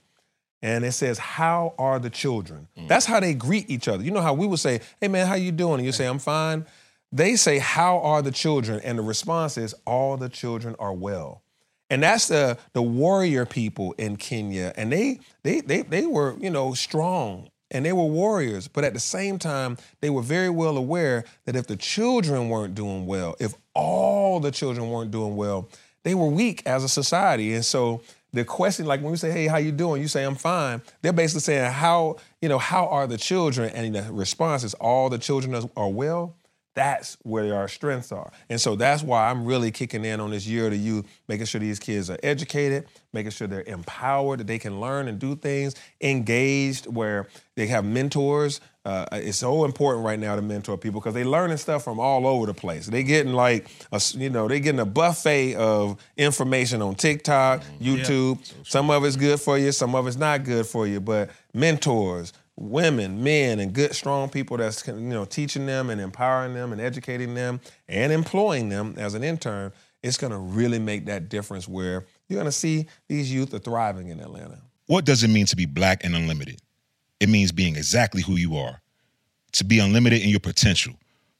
And 0.64 0.84
it 0.84 0.92
says, 0.92 1.18
"How 1.18 1.74
are 1.76 1.98
the 1.98 2.08
children?" 2.08 2.68
That's 2.86 3.04
how 3.04 3.18
they 3.18 3.34
greet 3.34 3.68
each 3.68 3.88
other. 3.88 4.04
You 4.04 4.12
know 4.12 4.20
how 4.20 4.32
we 4.32 4.46
would 4.46 4.60
say, 4.60 4.80
"Hey 5.00 5.08
man, 5.08 5.26
how 5.26 5.34
you 5.34 5.50
doing?" 5.50 5.78
And 5.80 5.84
you 5.84 5.90
say, 5.90 6.06
"I'm 6.06 6.20
fine." 6.20 6.66
They 7.12 7.36
say, 7.36 7.58
"How 7.58 7.98
are 7.98 8.22
the 8.22 8.32
children?" 8.32 8.80
And 8.82 8.98
the 8.98 9.02
response 9.02 9.58
is, 9.58 9.74
"All 9.86 10.16
the 10.16 10.30
children 10.30 10.74
are 10.78 10.92
well." 10.94 11.42
And 11.90 12.02
that's 12.02 12.28
the 12.28 12.56
the 12.72 12.82
warrior 12.82 13.44
people 13.44 13.92
in 13.98 14.16
Kenya, 14.16 14.72
and 14.76 14.90
they 14.90 15.20
they 15.42 15.60
they 15.60 15.82
they 15.82 16.06
were 16.06 16.34
you 16.40 16.50
know 16.50 16.72
strong 16.72 17.50
and 17.70 17.84
they 17.86 17.92
were 17.92 18.04
warriors, 18.04 18.68
but 18.68 18.84
at 18.84 18.92
the 18.92 19.00
same 19.00 19.38
time, 19.38 19.78
they 20.00 20.10
were 20.10 20.22
very 20.22 20.50
well 20.50 20.76
aware 20.76 21.24
that 21.46 21.56
if 21.56 21.66
the 21.66 21.76
children 21.76 22.50
weren't 22.50 22.74
doing 22.74 23.06
well, 23.06 23.34
if 23.40 23.54
all 23.74 24.40
the 24.40 24.50
children 24.50 24.90
weren't 24.90 25.10
doing 25.10 25.36
well, 25.36 25.68
they 26.04 26.14
were 26.14 26.26
weak 26.26 26.62
as 26.66 26.84
a 26.84 26.88
society, 26.88 27.54
and 27.54 27.64
so 27.64 28.02
the 28.32 28.44
question, 28.44 28.86
like 28.86 29.02
when 29.02 29.10
we 29.10 29.16
say, 29.18 29.30
"Hey, 29.30 29.46
how 29.46 29.58
you 29.58 29.72
doing?" 29.72 30.00
You 30.00 30.08
say, 30.08 30.24
"I'm 30.24 30.34
fine." 30.36 30.80
They're 31.02 31.12
basically 31.12 31.42
saying, 31.42 31.72
"How 31.72 32.16
you 32.40 32.48
know 32.48 32.58
how 32.58 32.86
are 32.86 33.06
the 33.06 33.18
children?" 33.18 33.70
And 33.74 33.94
the 33.94 34.10
response 34.12 34.64
is, 34.64 34.74
"All 34.74 35.10
the 35.10 35.18
children 35.18 35.70
are- 35.76 35.88
well." 35.88 36.34
That's 36.74 37.18
where 37.22 37.54
our 37.54 37.68
strengths 37.68 38.12
are, 38.12 38.32
and 38.48 38.60
so 38.60 38.76
that's 38.76 39.02
why 39.02 39.30
I'm 39.30 39.44
really 39.44 39.70
kicking 39.70 40.04
in 40.04 40.20
on 40.20 40.30
this 40.30 40.46
year 40.46 40.70
the 40.70 40.76
youth, 40.76 41.06
making 41.28 41.46
sure 41.46 41.60
these 41.60 41.78
kids 41.78 42.08
are 42.08 42.18
educated, 42.22 42.86
making 43.12 43.32
sure 43.32 43.46
they're 43.46 43.62
empowered, 43.64 44.40
that 44.40 44.46
they 44.46 44.58
can 44.58 44.80
learn 44.80 45.08
and 45.08 45.18
do 45.18 45.36
things, 45.36 45.74
engaged, 46.00 46.86
where 46.86 47.28
they 47.56 47.66
have 47.66 47.84
mentors. 47.84 48.60
Uh, 48.84 49.06
it's 49.12 49.38
so 49.38 49.64
important 49.64 50.04
right 50.04 50.18
now 50.18 50.34
to 50.34 50.42
mentor 50.42 50.76
people 50.76 51.00
because 51.00 51.14
they're 51.14 51.24
learning 51.24 51.56
stuff 51.56 51.84
from 51.84 52.00
all 52.00 52.26
over 52.26 52.46
the 52.46 52.54
place. 52.54 52.86
They're 52.86 53.04
getting 53.04 53.32
like, 53.32 53.68
a, 53.92 54.00
you 54.14 54.28
know, 54.28 54.48
they're 54.48 54.58
getting 54.58 54.80
a 54.80 54.84
buffet 54.86 55.54
of 55.54 56.02
information 56.16 56.82
on 56.82 56.96
TikTok, 56.96 57.62
YouTube. 57.80 58.38
Some 58.66 58.90
of 58.90 59.04
it's 59.04 59.14
good 59.14 59.40
for 59.40 59.56
you, 59.56 59.70
some 59.70 59.94
of 59.94 60.08
it's 60.08 60.16
not 60.16 60.42
good 60.42 60.66
for 60.66 60.88
you. 60.88 61.00
But 61.00 61.30
mentors, 61.54 62.32
women, 62.56 63.22
men, 63.22 63.60
and 63.60 63.72
good, 63.72 63.94
strong 63.94 64.28
people 64.28 64.56
that's 64.56 64.86
you 64.86 64.94
know 64.94 65.24
teaching 65.24 65.66
them 65.66 65.90
and 65.90 66.00
empowering 66.00 66.54
them 66.54 66.72
and 66.72 66.80
educating 66.80 67.34
them 67.34 67.60
and 67.88 68.12
employing 68.12 68.68
them 68.68 68.94
as 68.96 69.14
an 69.14 69.24
intern. 69.24 69.72
It's 70.02 70.16
going 70.16 70.32
to 70.32 70.38
really 70.38 70.78
make 70.78 71.06
that 71.06 71.28
difference 71.28 71.68
where 71.68 72.06
you're 72.28 72.36
going 72.36 72.46
to 72.46 72.52
see 72.52 72.86
these 73.08 73.32
youth 73.32 73.54
are 73.54 73.58
thriving 73.58 74.08
in 74.08 74.18
Atlanta. 74.20 74.58
What 74.86 75.04
does 75.04 75.22
it 75.22 75.28
mean 75.28 75.46
to 75.46 75.56
be 75.56 75.66
black 75.66 76.04
and 76.04 76.14
unlimited? 76.16 76.60
It 77.20 77.28
means 77.28 77.52
being 77.52 77.76
exactly 77.76 78.20
who 78.20 78.34
you 78.34 78.56
are, 78.56 78.82
to 79.52 79.64
be 79.64 79.78
unlimited 79.78 80.22
in 80.22 80.28
your 80.28 80.40
potential, 80.40 80.94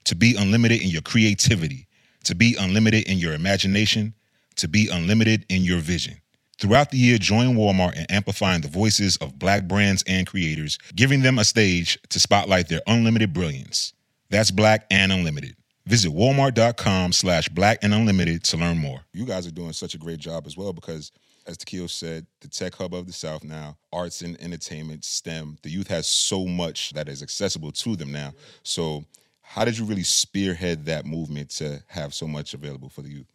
to 0.05 0.15
be 0.15 0.37
unlimited 0.37 0.81
in 0.81 0.89
your 0.89 1.03
creativity, 1.03 1.89
to 2.25 2.37
be 2.37 2.57
unlimited 2.59 3.09
in 3.09 3.19
your 3.19 3.35
imagination, 3.35 4.15
to 4.57 4.69
be 4.69 4.89
unlimited 4.89 5.45
in 5.49 5.63
your 5.63 5.81
vision. 5.81 6.17
Throughout 6.59 6.91
the 6.91 6.99
year, 6.99 7.19
join 7.19 7.57
Walmart 7.57 7.97
in 7.97 8.07
amplifying 8.09 8.61
the 8.61 8.69
voices 8.69 9.17
of 9.17 9.39
black 9.39 9.67
brands 9.67 10.05
and 10.07 10.27
creators, 10.27 10.79
giving 10.95 11.23
them 11.23 11.39
a 11.39 11.45
stage 11.45 11.99
to 12.11 12.21
spotlight 12.21 12.69
their 12.69 12.83
unlimited 12.87 13.33
brilliance. 13.33 13.93
That's 14.31 14.51
black 14.51 14.87
and 14.91 15.13
unlimited. 15.13 15.57
Visit 15.87 16.13
walmart.com 16.13 17.13
slash 17.13 17.49
black 17.49 17.79
and 17.83 17.93
unlimited 17.93 18.45
to 18.45 18.57
learn 18.57 18.79
more. 18.79 19.01
You 19.13 19.27
guys 19.27 19.47
are 19.47 19.51
doing 19.51 19.73
such 19.73 19.95
a 19.95 19.99
great 19.99 20.21
job 20.21 20.47
as 20.47 20.57
well 20.57 20.73
because, 20.73 21.11
as 21.47 21.59
Takeo 21.59 21.89
said, 21.89 22.27
the 22.41 22.49
tech 22.49 22.77
hub 22.77 22.95
of 22.95 23.07
the 23.07 23.13
South 23.13 23.43
now, 23.43 23.77
arts 23.93 24.23
and 24.23 24.41
entertainment, 24.41 25.05
STEM, 25.05 25.59
the 25.63 25.71
youth 25.71 25.89
has 25.89 26.07
so 26.07 26.47
much 26.47 26.93
that 26.93 27.09
is 27.09 27.23
accessible 27.23 27.73
to 27.73 27.97
them 27.97 28.13
now. 28.13 28.33
So, 28.63 29.05
how 29.41 29.65
did 29.65 29.77
you 29.77 29.85
really 29.85 30.05
spearhead 30.05 30.87
that 30.87 31.05
movement 31.05 31.51
to 31.51 31.83
have 31.89 32.15
so 32.15 32.29
much 32.29 32.55
available 32.55 32.89
for 32.89 33.03
the 33.03 33.11
youth? 33.11 33.27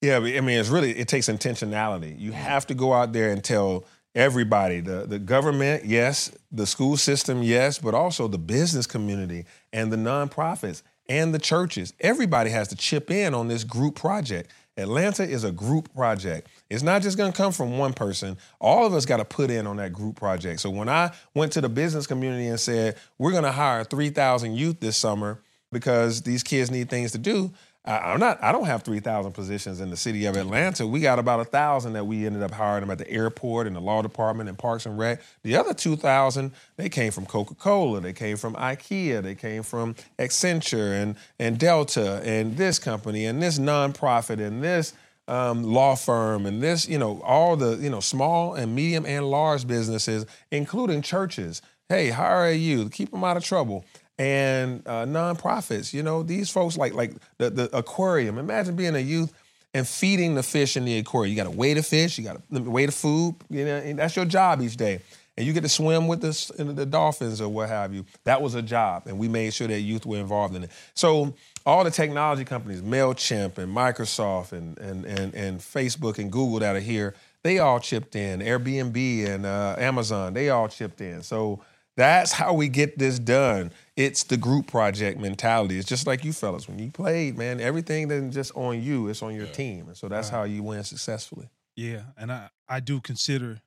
Yeah, 0.00 0.20
but, 0.20 0.34
I 0.34 0.40
mean, 0.40 0.58
it's 0.58 0.70
really 0.70 0.96
it 0.96 1.08
takes 1.08 1.28
intentionality. 1.28 2.18
You 2.18 2.32
have 2.32 2.66
to 2.68 2.74
go 2.74 2.92
out 2.94 3.12
there 3.12 3.30
and 3.30 3.44
tell 3.44 3.84
everybody 4.14 4.80
the 4.80 5.06
the 5.06 5.18
government, 5.18 5.84
yes, 5.84 6.32
the 6.50 6.66
school 6.66 6.96
system, 6.96 7.42
yes, 7.42 7.78
but 7.78 7.94
also 7.94 8.26
the 8.26 8.38
business 8.38 8.86
community 8.86 9.44
and 9.72 9.92
the 9.92 9.96
nonprofits 9.96 10.82
and 11.08 11.34
the 11.34 11.38
churches. 11.38 11.92
Everybody 12.00 12.50
has 12.50 12.68
to 12.68 12.76
chip 12.76 13.10
in 13.10 13.34
on 13.34 13.48
this 13.48 13.64
group 13.64 13.94
project. 13.94 14.50
Atlanta 14.76 15.24
is 15.24 15.44
a 15.44 15.52
group 15.52 15.92
project. 15.94 16.48
It's 16.70 16.82
not 16.82 17.02
just 17.02 17.18
going 17.18 17.30
to 17.30 17.36
come 17.36 17.52
from 17.52 17.76
one 17.76 17.92
person. 17.92 18.38
All 18.60 18.86
of 18.86 18.94
us 18.94 19.04
got 19.04 19.18
to 19.18 19.24
put 19.26 19.50
in 19.50 19.66
on 19.66 19.76
that 19.76 19.92
group 19.92 20.16
project. 20.16 20.60
So 20.60 20.70
when 20.70 20.88
I 20.88 21.10
went 21.34 21.52
to 21.52 21.60
the 21.60 21.68
business 21.68 22.06
community 22.06 22.46
and 22.46 22.58
said, 22.58 22.96
"We're 23.18 23.32
going 23.32 23.44
to 23.44 23.52
hire 23.52 23.84
3,000 23.84 24.54
youth 24.54 24.80
this 24.80 24.96
summer 24.96 25.42
because 25.70 26.22
these 26.22 26.42
kids 26.42 26.70
need 26.70 26.88
things 26.88 27.12
to 27.12 27.18
do," 27.18 27.52
I- 27.84 28.12
I'm 28.12 28.20
not. 28.20 28.42
I 28.42 28.52
don't 28.52 28.66
have 28.66 28.82
three 28.82 29.00
thousand 29.00 29.32
positions 29.32 29.80
in 29.80 29.88
the 29.88 29.96
city 29.96 30.26
of 30.26 30.36
Atlanta. 30.36 30.86
We 30.86 31.00
got 31.00 31.18
about 31.18 31.40
a 31.40 31.44
thousand 31.44 31.94
that 31.94 32.06
we 32.06 32.26
ended 32.26 32.42
up 32.42 32.50
hiring 32.50 32.82
them 32.82 32.90
at 32.90 32.98
the 32.98 33.10
airport 33.10 33.66
and 33.66 33.74
the 33.74 33.80
law 33.80 34.02
department 34.02 34.50
and 34.50 34.58
Parks 34.58 34.84
and 34.84 34.98
Rec. 34.98 35.22
The 35.42 35.56
other 35.56 35.72
two 35.72 35.96
thousand 35.96 36.52
they 36.76 36.90
came 36.90 37.10
from 37.10 37.24
Coca 37.24 37.54
Cola. 37.54 38.00
They 38.00 38.12
came 38.12 38.36
from 38.36 38.54
IKEA. 38.54 39.22
They 39.22 39.34
came 39.34 39.62
from 39.62 39.94
Accenture 40.18 41.02
and 41.02 41.16
and 41.38 41.58
Delta 41.58 42.20
and 42.22 42.56
this 42.58 42.78
company 42.78 43.24
and 43.24 43.42
this 43.42 43.58
nonprofit 43.58 44.40
and 44.40 44.62
this 44.62 44.92
um, 45.26 45.62
law 45.62 45.94
firm 45.94 46.44
and 46.44 46.62
this 46.62 46.86
you 46.86 46.98
know 46.98 47.22
all 47.22 47.56
the 47.56 47.76
you 47.78 47.88
know 47.88 48.00
small 48.00 48.54
and 48.54 48.74
medium 48.74 49.06
and 49.06 49.30
large 49.30 49.66
businesses, 49.66 50.26
including 50.50 51.00
churches. 51.00 51.62
Hey, 51.88 52.10
hire 52.10 52.52
you. 52.52 52.90
Keep 52.90 53.10
them 53.10 53.24
out 53.24 53.36
of 53.38 53.44
trouble 53.44 53.84
and 54.20 54.82
uh, 54.86 55.06
nonprofits. 55.06 55.94
You 55.94 56.02
know, 56.02 56.22
these 56.22 56.50
folks 56.50 56.76
like 56.76 56.92
like 56.92 57.14
the, 57.38 57.48
the 57.48 57.76
aquarium. 57.76 58.38
Imagine 58.38 58.76
being 58.76 58.94
a 58.94 59.00
youth 59.00 59.32
and 59.72 59.88
feeding 59.88 60.34
the 60.34 60.42
fish 60.42 60.76
in 60.76 60.84
the 60.84 60.98
aquarium. 60.98 61.30
You 61.30 61.42
got 61.42 61.50
to 61.50 61.56
weigh 61.56 61.72
the 61.72 61.82
fish. 61.82 62.18
You 62.18 62.24
got 62.24 62.40
to 62.52 62.60
weigh 62.60 62.84
the 62.84 62.92
food. 62.92 63.36
You 63.48 63.64
know, 63.64 63.76
and 63.78 63.98
that's 63.98 64.14
your 64.14 64.26
job 64.26 64.60
each 64.60 64.76
day. 64.76 65.00
And 65.38 65.46
you 65.46 65.54
get 65.54 65.62
to 65.62 65.70
swim 65.70 66.06
with 66.06 66.20
the, 66.20 66.64
the 66.64 66.84
dolphins 66.84 67.40
or 67.40 67.48
what 67.48 67.70
have 67.70 67.94
you. 67.94 68.04
That 68.24 68.42
was 68.42 68.54
a 68.54 68.60
job, 68.60 69.04
and 69.06 69.18
we 69.18 69.26
made 69.26 69.54
sure 69.54 69.68
that 69.68 69.80
youth 69.80 70.04
were 70.04 70.18
involved 70.18 70.54
in 70.54 70.64
it. 70.64 70.70
So 70.92 71.34
all 71.64 71.82
the 71.82 71.90
technology 71.90 72.44
companies, 72.44 72.82
Mailchimp 72.82 73.56
and 73.56 73.74
Microsoft 73.74 74.52
and 74.52 74.76
and 74.78 75.06
and, 75.06 75.34
and 75.34 75.60
Facebook 75.60 76.18
and 76.18 76.30
Google 76.30 76.58
that 76.58 76.76
are 76.76 76.80
here, 76.80 77.14
they 77.42 77.58
all 77.58 77.80
chipped 77.80 78.16
in. 78.16 78.40
Airbnb 78.40 79.26
and 79.26 79.46
uh, 79.46 79.76
Amazon, 79.78 80.34
they 80.34 80.50
all 80.50 80.68
chipped 80.68 81.00
in. 81.00 81.22
So 81.22 81.62
that's 82.00 82.32
how 82.32 82.54
we 82.54 82.68
get 82.70 82.98
this 82.98 83.18
done. 83.18 83.72
It's 83.94 84.22
the 84.22 84.38
group 84.38 84.68
project 84.68 85.20
mentality. 85.20 85.78
It's 85.78 85.86
just 85.86 86.06
like 86.06 86.24
you 86.24 86.32
fellas. 86.32 86.66
When 86.66 86.78
you 86.78 86.90
played, 86.90 87.36
man, 87.36 87.60
everything 87.60 88.10
isn't 88.10 88.32
just 88.32 88.52
on 88.56 88.82
you, 88.82 89.08
it's 89.08 89.22
on 89.22 89.34
your 89.34 89.46
team. 89.46 89.88
And 89.88 89.96
so 89.96 90.08
that's 90.08 90.30
how 90.30 90.44
you 90.44 90.62
win 90.62 90.82
successfully. 90.82 91.50
Yeah, 91.76 92.04
and 92.16 92.32
I, 92.32 92.48
I 92.66 92.80
do 92.80 93.02
consider 93.02 93.60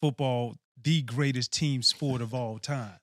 football 0.00 0.56
the 0.82 1.02
greatest 1.02 1.52
team 1.52 1.82
sport 1.82 2.20
of 2.22 2.34
all 2.34 2.58
time. 2.58 2.98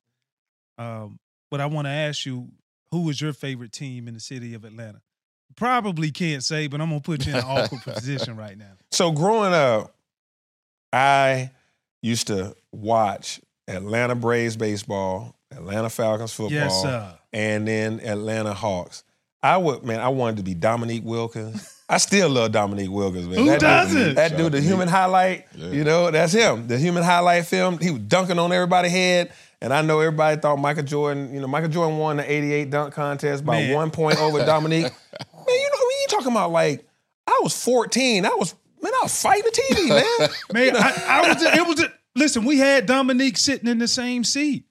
Um, 0.77 1.17
but 1.49 1.61
I 1.61 1.67
want 1.67 1.87
to 1.87 1.91
ask 1.91 2.25
you, 2.25 2.49
who 2.91 3.03
was 3.03 3.21
your 3.21 3.31
favorite 3.31 3.71
team 3.71 4.05
in 4.09 4.15
the 4.15 4.19
city 4.19 4.53
of 4.53 4.65
Atlanta? 4.65 5.01
Probably 5.55 6.11
can't 6.11 6.43
say, 6.43 6.67
but 6.67 6.81
I'm 6.81 6.89
gonna 6.89 6.99
put 6.99 7.25
you 7.25 7.31
in 7.31 7.39
an 7.39 7.45
awkward 7.45 7.83
position 7.83 8.35
right 8.35 8.57
now. 8.57 8.73
So 8.91 9.11
growing 9.11 9.53
up, 9.53 9.93
I 10.91 11.51
used 12.01 12.27
to 12.27 12.55
watch 12.71 13.39
Atlanta 13.67 14.15
Braves 14.15 14.55
baseball, 14.57 15.35
Atlanta 15.51 15.89
Falcons 15.89 16.33
football, 16.33 16.53
Yes, 16.53 16.81
sir. 16.81 17.13
and 17.33 17.67
then 17.67 17.99
Atlanta 18.01 18.53
Hawks. 18.53 19.03
I 19.43 19.57
would, 19.57 19.83
man, 19.83 19.99
I 19.99 20.09
wanted 20.09 20.37
to 20.37 20.43
be 20.43 20.53
Dominique 20.53 21.03
Wilkins. 21.05 21.73
I 21.89 21.99
still 21.99 22.29
love 22.29 22.51
Dominique 22.51 22.89
Wilkins, 22.91 23.27
man. 23.27 23.37
Who 23.39 23.45
that 23.45 23.59
doesn't? 23.61 23.97
Dude, 24.03 24.15
that 24.17 24.35
dude, 24.35 24.51
the 24.51 24.61
human 24.61 24.87
highlight, 24.87 25.45
Yeah. 25.55 25.69
you 25.71 25.83
know, 25.83 26.11
that's 26.11 26.33
him. 26.33 26.67
The 26.67 26.77
human 26.77 27.03
highlight 27.03 27.45
film, 27.45 27.77
he 27.79 27.91
was 27.91 28.01
dunking 28.01 28.39
on 28.39 28.51
everybody's 28.51 28.91
head. 28.91 29.31
And 29.61 29.73
I 29.73 29.81
know 29.81 29.99
everybody 29.99 30.39
thought 30.39 30.57
Michael 30.57 30.83
Jordan, 30.83 31.33
you 31.33 31.39
know, 31.39 31.47
Michael 31.47 31.69
Jordan 31.69 31.97
won 31.97 32.17
the 32.17 32.29
88 32.31 32.69
dunk 32.69 32.93
contest 32.93 33.43
by 33.45 33.53
Man. 33.61 33.73
one 33.73 33.89
point 33.91 34.19
over 34.19 34.39
Dominique. 34.45 34.83
man, 34.83 34.91
you 35.47 35.69
know, 35.69 35.79
when 35.79 35.95
you 36.01 36.05
talking 36.09 36.31
about 36.31 36.51
like, 36.51 36.85
I 37.25 37.39
was 37.41 37.59
14. 37.63 38.25
I 38.25 38.29
was, 38.35 38.53
man, 38.83 38.91
I 38.93 38.99
was 39.03 39.21
fighting 39.21 39.43
the 39.45 39.51
TV, 39.51 39.89
man. 39.89 40.29
Man, 40.53 40.75
I, 40.75 41.03
I 41.07 41.27
was. 41.33 41.41
It 41.43 41.67
was. 41.67 41.85
Listen, 42.17 42.45
we 42.45 42.57
had 42.57 42.85
Dominique 42.85 43.37
sitting 43.37 43.69
in 43.69 43.77
the 43.77 43.87
same 43.87 44.23
seat, 44.23 44.65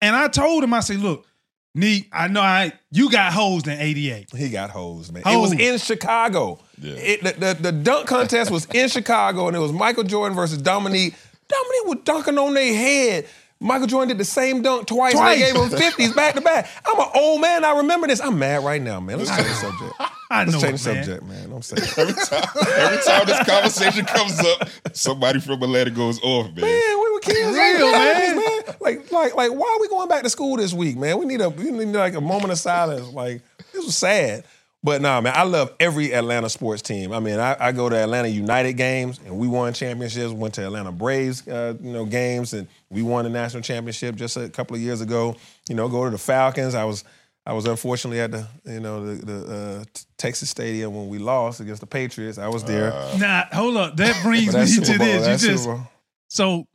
and 0.00 0.14
I 0.14 0.28
told 0.28 0.64
him, 0.64 0.74
I 0.74 0.80
said, 0.80 0.98
"Look, 0.98 1.26
Neat, 1.74 2.08
I 2.12 2.28
know 2.28 2.40
I 2.40 2.72
you 2.90 3.10
got 3.10 3.32
hosed 3.32 3.68
in 3.68 3.78
'88. 3.78 4.30
He 4.34 4.48
got 4.48 4.70
hosed, 4.70 5.12
man. 5.12 5.22
It 5.24 5.36
was 5.36 5.52
in 5.52 5.78
Chicago. 5.78 6.58
Yeah. 6.80 6.94
It, 6.94 7.22
the, 7.22 7.32
the, 7.54 7.62
the 7.70 7.72
dunk 7.72 8.08
contest 8.08 8.50
was 8.50 8.66
in 8.74 8.88
Chicago, 8.88 9.46
and 9.46 9.56
it 9.56 9.60
was 9.60 9.72
Michael 9.72 10.04
Jordan 10.04 10.34
versus 10.34 10.58
Dominique. 10.58 11.14
Dominique 11.46 11.86
was 11.86 11.98
dunking 12.04 12.36
on 12.38 12.54
their 12.54 12.74
head. 12.74 13.26
Michael 13.60 13.88
Jordan 13.88 14.08
did 14.08 14.18
the 14.18 14.24
same 14.24 14.62
dunk 14.62 14.86
twice. 14.86 15.14
Twice. 15.14 15.38
They 15.40 15.52
gave 15.52 15.60
him 15.60 15.68
fifties 15.78 16.12
back 16.12 16.34
to 16.34 16.40
back. 16.40 16.68
I'm 16.86 16.98
an 16.98 17.08
old 17.14 17.40
man. 17.40 17.64
I 17.64 17.78
remember 17.78 18.06
this. 18.06 18.20
I'm 18.20 18.38
mad 18.38 18.64
right 18.64 18.80
now, 18.80 19.00
man. 19.00 19.18
Let's 19.18 19.30
change 19.36 19.48
the 19.48 19.54
subject. 19.54 19.94
I 20.30 20.44
Let's 20.44 20.52
know 20.52 20.60
change 20.60 20.82
the 20.82 20.94
subject, 20.94 21.24
man. 21.24 21.52
I'm 21.52 21.62
saying. 21.62 21.82
Every 21.98 22.14
time, 22.14 22.44
every 22.76 22.98
time 22.98 23.26
this 23.26 23.46
conversation 23.48 24.04
comes 24.04 24.38
up, 24.40 24.68
somebody 24.92 25.40
from 25.40 25.62
Atlanta 25.62 25.90
goes 25.90 26.20
off, 26.22 26.46
man. 26.54 26.60
Man, 26.60 27.00
we 27.02 27.10
were 27.12 27.20
kids, 27.20 27.38
Real, 27.56 27.92
man. 27.92 28.36
man. 28.36 28.60
Like, 28.80 29.10
like, 29.10 29.34
like, 29.34 29.50
why 29.52 29.76
are 29.76 29.80
we 29.80 29.88
going 29.88 30.08
back 30.08 30.22
to 30.22 30.30
school 30.30 30.56
this 30.56 30.72
week, 30.72 30.96
man? 30.96 31.18
We 31.18 31.24
need 31.24 31.40
a, 31.40 31.48
we 31.48 31.70
need 31.70 31.88
like 31.88 32.14
a 32.14 32.20
moment 32.20 32.52
of 32.52 32.58
silence. 32.58 33.08
Like, 33.08 33.42
this 33.72 33.84
was 33.84 33.96
sad. 33.96 34.44
But 34.82 35.02
nah, 35.02 35.20
man, 35.20 35.32
I 35.34 35.42
love 35.42 35.74
every 35.80 36.14
Atlanta 36.14 36.48
sports 36.48 36.82
team. 36.82 37.12
I 37.12 37.18
mean, 37.18 37.40
I, 37.40 37.56
I 37.58 37.72
go 37.72 37.88
to 37.88 37.96
Atlanta 37.96 38.28
United 38.28 38.74
games, 38.74 39.18
and 39.26 39.36
we 39.36 39.48
won 39.48 39.72
championships. 39.72 40.32
Went 40.32 40.54
to 40.54 40.64
Atlanta 40.64 40.92
Braves, 40.92 41.46
uh, 41.48 41.74
you 41.80 41.92
know, 41.92 42.04
games, 42.04 42.52
and 42.54 42.68
we 42.88 43.02
won 43.02 43.24
the 43.24 43.30
national 43.30 43.62
championship 43.64 44.14
just 44.14 44.36
a 44.36 44.48
couple 44.48 44.76
of 44.76 44.80
years 44.82 45.00
ago. 45.00 45.34
You 45.68 45.74
know, 45.74 45.88
go 45.88 46.04
to 46.04 46.10
the 46.10 46.18
Falcons. 46.18 46.76
I 46.76 46.84
was, 46.84 47.02
I 47.44 47.54
was 47.54 47.66
unfortunately 47.66 48.20
at 48.20 48.30
the, 48.30 48.46
you 48.66 48.78
know, 48.78 49.04
the, 49.16 49.24
the 49.26 49.52
uh, 49.80 49.84
Texas 50.16 50.48
Stadium 50.50 50.94
when 50.94 51.08
we 51.08 51.18
lost 51.18 51.58
against 51.60 51.80
the 51.80 51.86
Patriots. 51.88 52.38
I 52.38 52.46
was 52.46 52.62
there. 52.62 52.90
Nah, 53.18 53.46
hold 53.52 53.76
up. 53.78 53.96
That 53.96 54.20
brings 54.22 54.46
me 54.46 54.52
that's 54.52 54.76
to 54.80 54.96
Bowl. 54.98 55.06
this. 55.06 55.42
You 55.42 55.48
just 55.50 55.64
Super 55.64 55.88
so 56.28 56.68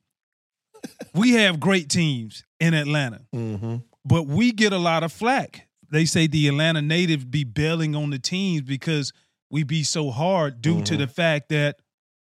we 1.13 1.31
have 1.33 1.59
great 1.59 1.89
teams 1.89 2.43
in 2.59 2.73
Atlanta, 2.73 3.21
Mm-hmm. 3.33 3.77
but 4.03 4.27
we 4.27 4.51
get 4.51 4.73
a 4.73 4.77
lot 4.77 5.03
of 5.03 5.11
flack. 5.13 5.67
They 5.93 6.05
say 6.05 6.27
the 6.27 6.47
Atlanta 6.47 6.81
natives 6.81 7.23
be 7.23 7.43
bailing 7.43 7.95
on 7.95 8.09
the 8.09 8.19
teams 8.19 8.63
because 8.63 9.13
we 9.51 9.63
be 9.63 9.83
so 9.83 10.09
hard 10.11 10.61
due 10.61 10.81
to 10.83 10.95
Mhm. 10.95 10.97
the 10.97 11.07
fact 11.07 11.49
that 11.49 11.77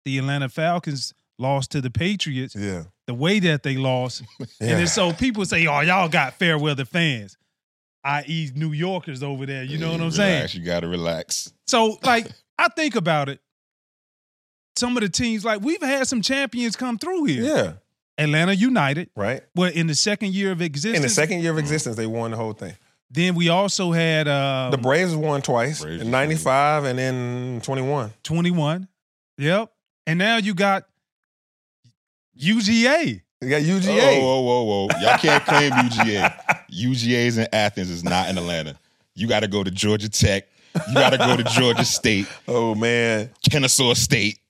the 0.05 0.19
Atlanta 0.19 0.49
Falcons 0.49 1.15
lost 1.39 1.71
to 1.71 1.81
the 1.81 1.91
Patriots 1.91 2.55
Yeah. 2.57 2.85
the 3.07 3.15
way 3.15 3.39
that 3.39 3.63
they 3.63 3.77
lost. 3.77 4.23
yeah. 4.61 4.79
And 4.79 4.89
so 4.89 5.13
people 5.13 5.45
say, 5.47 5.67
"Oh, 5.67 5.81
y'all 5.81 6.09
got 6.09 6.39
fair 6.39 6.59
weather 6.59 6.85
fans." 6.85 7.37
i.e. 8.07 8.51
New 8.55 8.73
Yorkers 8.73 9.23
over 9.23 9.47
there, 9.47 9.65
you 9.65 9.79
know 9.79 9.91
what 9.93 10.01
I'm 10.03 10.11
saying? 10.11 10.49
You 10.53 10.61
gotta 10.61 10.87
relax. 10.89 11.51
So, 11.67 11.99
like, 12.03 12.27
I 12.59 12.69
think 12.69 12.97
about 12.97 13.31
it. 13.31 13.41
Some 14.77 14.97
of 14.97 15.03
the 15.03 15.09
teams, 15.09 15.45
like, 15.45 15.63
we've 15.63 15.81
had 15.81 16.07
some 16.09 16.21
champions 16.21 16.77
come 16.77 16.99
through 16.99 17.25
here. 17.25 17.43
yeah. 17.45 17.73
Atlanta 18.19 18.53
United, 18.53 19.09
Right. 19.17 19.43
well, 19.57 19.71
in 19.73 19.87
the 19.89 19.95
second 19.95 20.35
year 20.35 20.53
of 20.53 20.61
existence. 20.63 20.97
In 20.97 21.03
the 21.03 21.09
second 21.09 21.41
year 21.41 21.51
of 21.51 21.59
existence, 21.59 21.97
they 21.97 22.07
won 22.07 22.31
the 22.33 22.37
whole 22.37 22.53
thing. 22.53 22.75
Then 23.15 23.37
we 23.37 23.49
also 23.49 23.93
had 23.93 24.27
uh, 24.27 24.71
The 24.73 24.79
Braves 24.79 25.15
won 25.15 25.41
twice 25.41 25.83
Braves 25.83 26.03
in 26.03 26.11
'95 26.11 26.83
and 26.85 26.99
then 26.99 27.61
'21. 27.63 28.13
21. 28.25 28.89
Yep. 29.39 29.73
And 30.09 30.19
now 30.19 30.39
you 30.39 30.53
got 30.53 30.89
UGA. 32.37 33.23
You 33.41 33.49
got 33.49 33.63
UGA. 33.63 34.21
whoa, 34.21 34.41
whoa, 34.41 34.63
whoa! 34.65 34.89
Y'all 35.01 35.19
can't 35.19 35.45
claim 35.45 35.71
UGA. 35.71 36.67
UGA's 36.73 37.39
in 37.39 37.47
Athens 37.53 37.89
is 37.91 38.03
not 38.03 38.29
in 38.29 38.37
Atlanta. 38.37 38.77
You 39.15 39.29
got 39.29 39.41
to 39.41 39.49
go 39.49 39.63
to 39.63 39.71
Georgia 39.71 40.09
Tech. 40.09 40.49
You 40.89 40.95
got 40.95 41.11
to 41.11 41.19
go 41.19 41.37
to 41.37 41.45
Georgia 41.45 41.85
State, 41.85 42.27
Oh 42.49 42.75
man, 42.75 43.31
Kennesaw 43.49 43.95
State. 43.95 44.41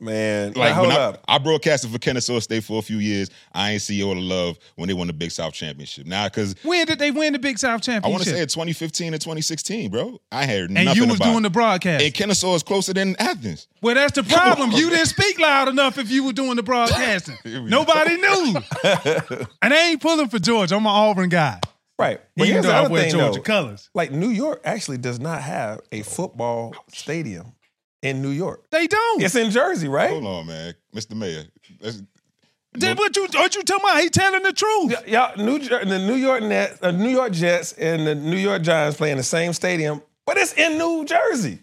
Man. 0.00 0.52
Like 0.54 0.72
hold 0.72 0.88
when 0.88 0.96
I, 0.96 1.00
up. 1.00 1.24
I 1.28 1.38
broadcasted 1.38 1.90
for 1.90 1.98
Kennesaw 1.98 2.38
State 2.40 2.64
for 2.64 2.78
a 2.78 2.82
few 2.82 2.98
years, 2.98 3.30
I 3.52 3.72
ain't 3.72 3.82
see 3.82 4.02
all 4.02 4.14
the 4.14 4.20
love 4.20 4.58
when 4.76 4.88
they 4.88 4.94
won 4.94 5.06
the 5.06 5.12
Big 5.12 5.30
South 5.30 5.52
Championship. 5.54 6.06
Now, 6.06 6.26
because 6.28 6.54
When 6.62 6.86
did 6.86 6.98
they 6.98 7.10
win 7.10 7.32
the 7.32 7.38
Big 7.38 7.58
South 7.58 7.82
Championship? 7.82 8.06
I 8.06 8.08
want 8.10 8.22
to 8.24 8.30
say 8.30 8.40
it 8.40 8.50
2015 8.50 9.12
and 9.14 9.20
2016, 9.20 9.90
bro. 9.90 10.18
I 10.30 10.46
heard 10.46 10.70
and 10.70 10.84
nothing 10.84 11.02
you 11.02 11.08
was 11.08 11.16
about 11.16 11.32
doing 11.32 11.42
the 11.42 11.50
broadcast. 11.50 12.04
And 12.04 12.14
Kennesaw 12.14 12.54
is 12.54 12.62
closer 12.62 12.92
than 12.92 13.16
Athens. 13.18 13.66
well, 13.82 13.94
that's 13.94 14.12
the 14.12 14.22
problem. 14.22 14.72
You 14.72 14.90
didn't 14.90 15.06
speak 15.06 15.38
loud 15.38 15.68
enough 15.68 15.98
if 15.98 16.10
you 16.10 16.24
were 16.24 16.32
doing 16.32 16.56
the 16.56 16.62
broadcasting. 16.62 17.36
Nobody 17.44 18.16
knew. 18.16 18.56
and 19.62 19.74
I 19.74 19.90
ain't 19.90 20.00
pulling 20.02 20.28
for 20.28 20.38
Georgia. 20.38 20.76
I'm 20.76 20.82
an 20.86 20.92
Auburn 20.92 21.28
guy. 21.28 21.60
Right. 21.98 22.20
But 22.36 22.44
Even 22.44 22.52
here's 22.52 22.64
though 22.66 22.70
the 22.72 22.76
I 22.76 22.80
other 22.80 22.90
wear 22.90 23.02
thing, 23.04 23.12
Georgia 23.12 23.38
though. 23.38 23.42
colors. 23.42 23.90
Like 23.94 24.12
New 24.12 24.28
York 24.28 24.60
actually 24.64 24.98
does 24.98 25.18
not 25.18 25.40
have 25.40 25.80
a 25.92 26.02
football 26.02 26.74
stadium 26.92 27.52
in 28.02 28.22
New 28.22 28.30
York. 28.30 28.68
They 28.70 28.86
don't. 28.86 29.22
It's 29.22 29.34
in 29.34 29.50
Jersey, 29.50 29.88
right? 29.88 30.10
Hold 30.10 30.24
on, 30.26 30.46
man. 30.46 30.74
Mr. 30.94 31.14
Mayor. 31.14 31.44
Let's, 31.80 32.02
Then 32.74 32.96
what 32.96 33.16
you 33.16 33.26
what 33.34 33.54
you 33.54 33.62
talking 33.62 33.84
about? 33.84 34.00
He 34.02 34.08
telling 34.10 34.42
the 34.42 34.52
truth. 34.52 34.92
Y- 35.06 35.12
Y'all, 35.12 35.36
New 35.36 35.58
Jer- 35.58 35.84
the 35.84 35.98
New 35.98 36.14
York 36.14 36.42
Nets, 36.42 36.78
uh, 36.82 36.90
New 36.90 37.08
York 37.08 37.32
Jets, 37.32 37.72
and 37.72 38.06
the 38.06 38.14
New 38.14 38.36
York 38.36 38.62
Giants 38.62 38.96
play 38.96 39.10
in 39.10 39.16
the 39.16 39.22
same 39.22 39.52
stadium, 39.52 40.02
but 40.26 40.36
it's 40.36 40.52
in 40.54 40.78
New 40.78 41.04
Jersey. 41.04 41.60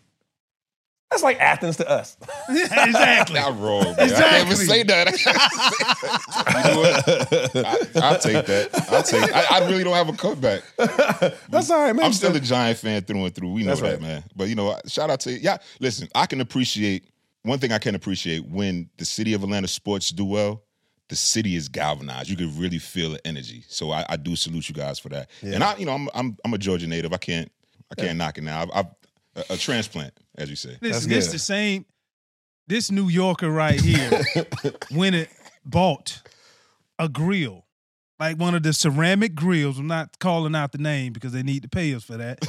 That's 1.14 1.22
like 1.22 1.40
Athens 1.40 1.78
to 1.78 1.88
us. 1.88 2.18
exactly. 2.50 3.40
Not 3.40 3.60
wrong. 3.60 3.84
Man. 3.84 4.00
I 4.00 4.10
can't 4.10 4.48
even 4.48 4.58
say 4.58 4.82
that. 4.82 5.12
you 7.54 7.62
know? 7.62 7.78
I, 8.02 8.12
will 8.12 8.20
take 8.20 8.48
that. 8.48 8.88
I'll 8.92 9.04
take. 9.04 9.32
I, 9.32 9.60
I 9.60 9.70
really 9.70 9.84
don't 9.84 9.94
have 9.94 10.10
a 10.10 10.14
cutback. 10.14 10.64
That's 11.50 11.70
all 11.70 11.84
right, 11.84 11.96
man. 11.96 12.06
I'm 12.06 12.14
still 12.14 12.36
a 12.36 12.40
Giant 12.40 12.80
fan 12.80 13.04
through 13.04 13.26
and 13.26 13.36
through. 13.36 13.52
We 13.52 13.62
know 13.62 13.68
That's 13.68 13.82
that, 13.82 13.92
right. 13.92 14.02
man. 14.02 14.24
But 14.36 14.50
you 14.50 14.56
know, 14.56 14.76
shout 14.88 15.12
out 15.12 15.20
to 15.20 15.34
you. 15.34 15.38
yeah. 15.40 15.58
Listen, 15.80 16.08
I 16.16 16.26
can 16.26 16.42
appreciate 16.42 17.12
one 17.44 17.60
thing. 17.60 17.72
I 17.72 17.78
can 17.78 17.94
appreciate 17.94 18.48
when 18.48 18.90
the 18.98 19.06
city 19.06 19.36
of 19.36 19.44
Atlanta 19.44 19.68
sports 19.68 20.10
do 20.10 20.26
well. 20.26 20.64
The 21.10 21.16
city 21.16 21.56
is 21.56 21.70
galvanized. 21.70 22.28
You 22.28 22.38
can 22.38 22.58
really 22.58 22.80
feel 22.80 23.12
the 23.12 23.28
energy. 23.28 23.66
So 23.68 23.92
I, 23.92 24.04
I 24.10 24.18
do 24.18 24.36
salute 24.36 24.68
you 24.68 24.74
guys 24.74 24.98
for 24.98 25.10
that. 25.10 25.30
And 25.44 25.64
I, 25.64 25.76
you 25.76 25.86
know, 25.86 25.92
I'm 25.92 26.10
I'm 26.16 26.38
I'm 26.44 26.56
a 26.56 26.58
Georgia 26.58 26.88
native. 26.88 27.14
I 27.14 27.18
can't 27.18 27.52
I 27.92 27.96
can't 28.02 28.18
knock 28.18 28.40
it 28.40 28.44
now. 28.44 28.64
I've, 28.64 28.70
I've 28.74 28.88
a, 29.36 29.44
a 29.52 29.58
transplant, 29.58 30.14
as 30.38 30.50
you 30.50 30.56
say. 30.56 30.78
Listen, 30.82 31.10
this 31.10 31.28
good. 31.28 31.34
the 31.34 31.40
same. 31.40 31.86
This 32.68 32.90
New 32.90 33.10
Yorker 33.10 33.50
right 33.50 33.80
here, 33.80 34.22
when 34.92 35.14
it 35.14 35.30
bought 35.66 36.22
a 36.98 37.10
grill, 37.10 37.66
like 38.20 38.38
one 38.38 38.56
of 38.56 38.64
the 38.64 38.72
ceramic 38.72 39.36
grills. 39.36 39.78
I'm 39.78 39.88
not 39.88 40.18
calling 40.20 40.56
out 40.56 40.72
the 40.72 40.78
name 40.78 41.12
because 41.14 41.34
they 41.34 41.44
need 41.44 41.64
to 41.64 41.70
pay 41.70 41.94
us 41.94 42.04
for 42.04 42.18
that. 42.18 42.40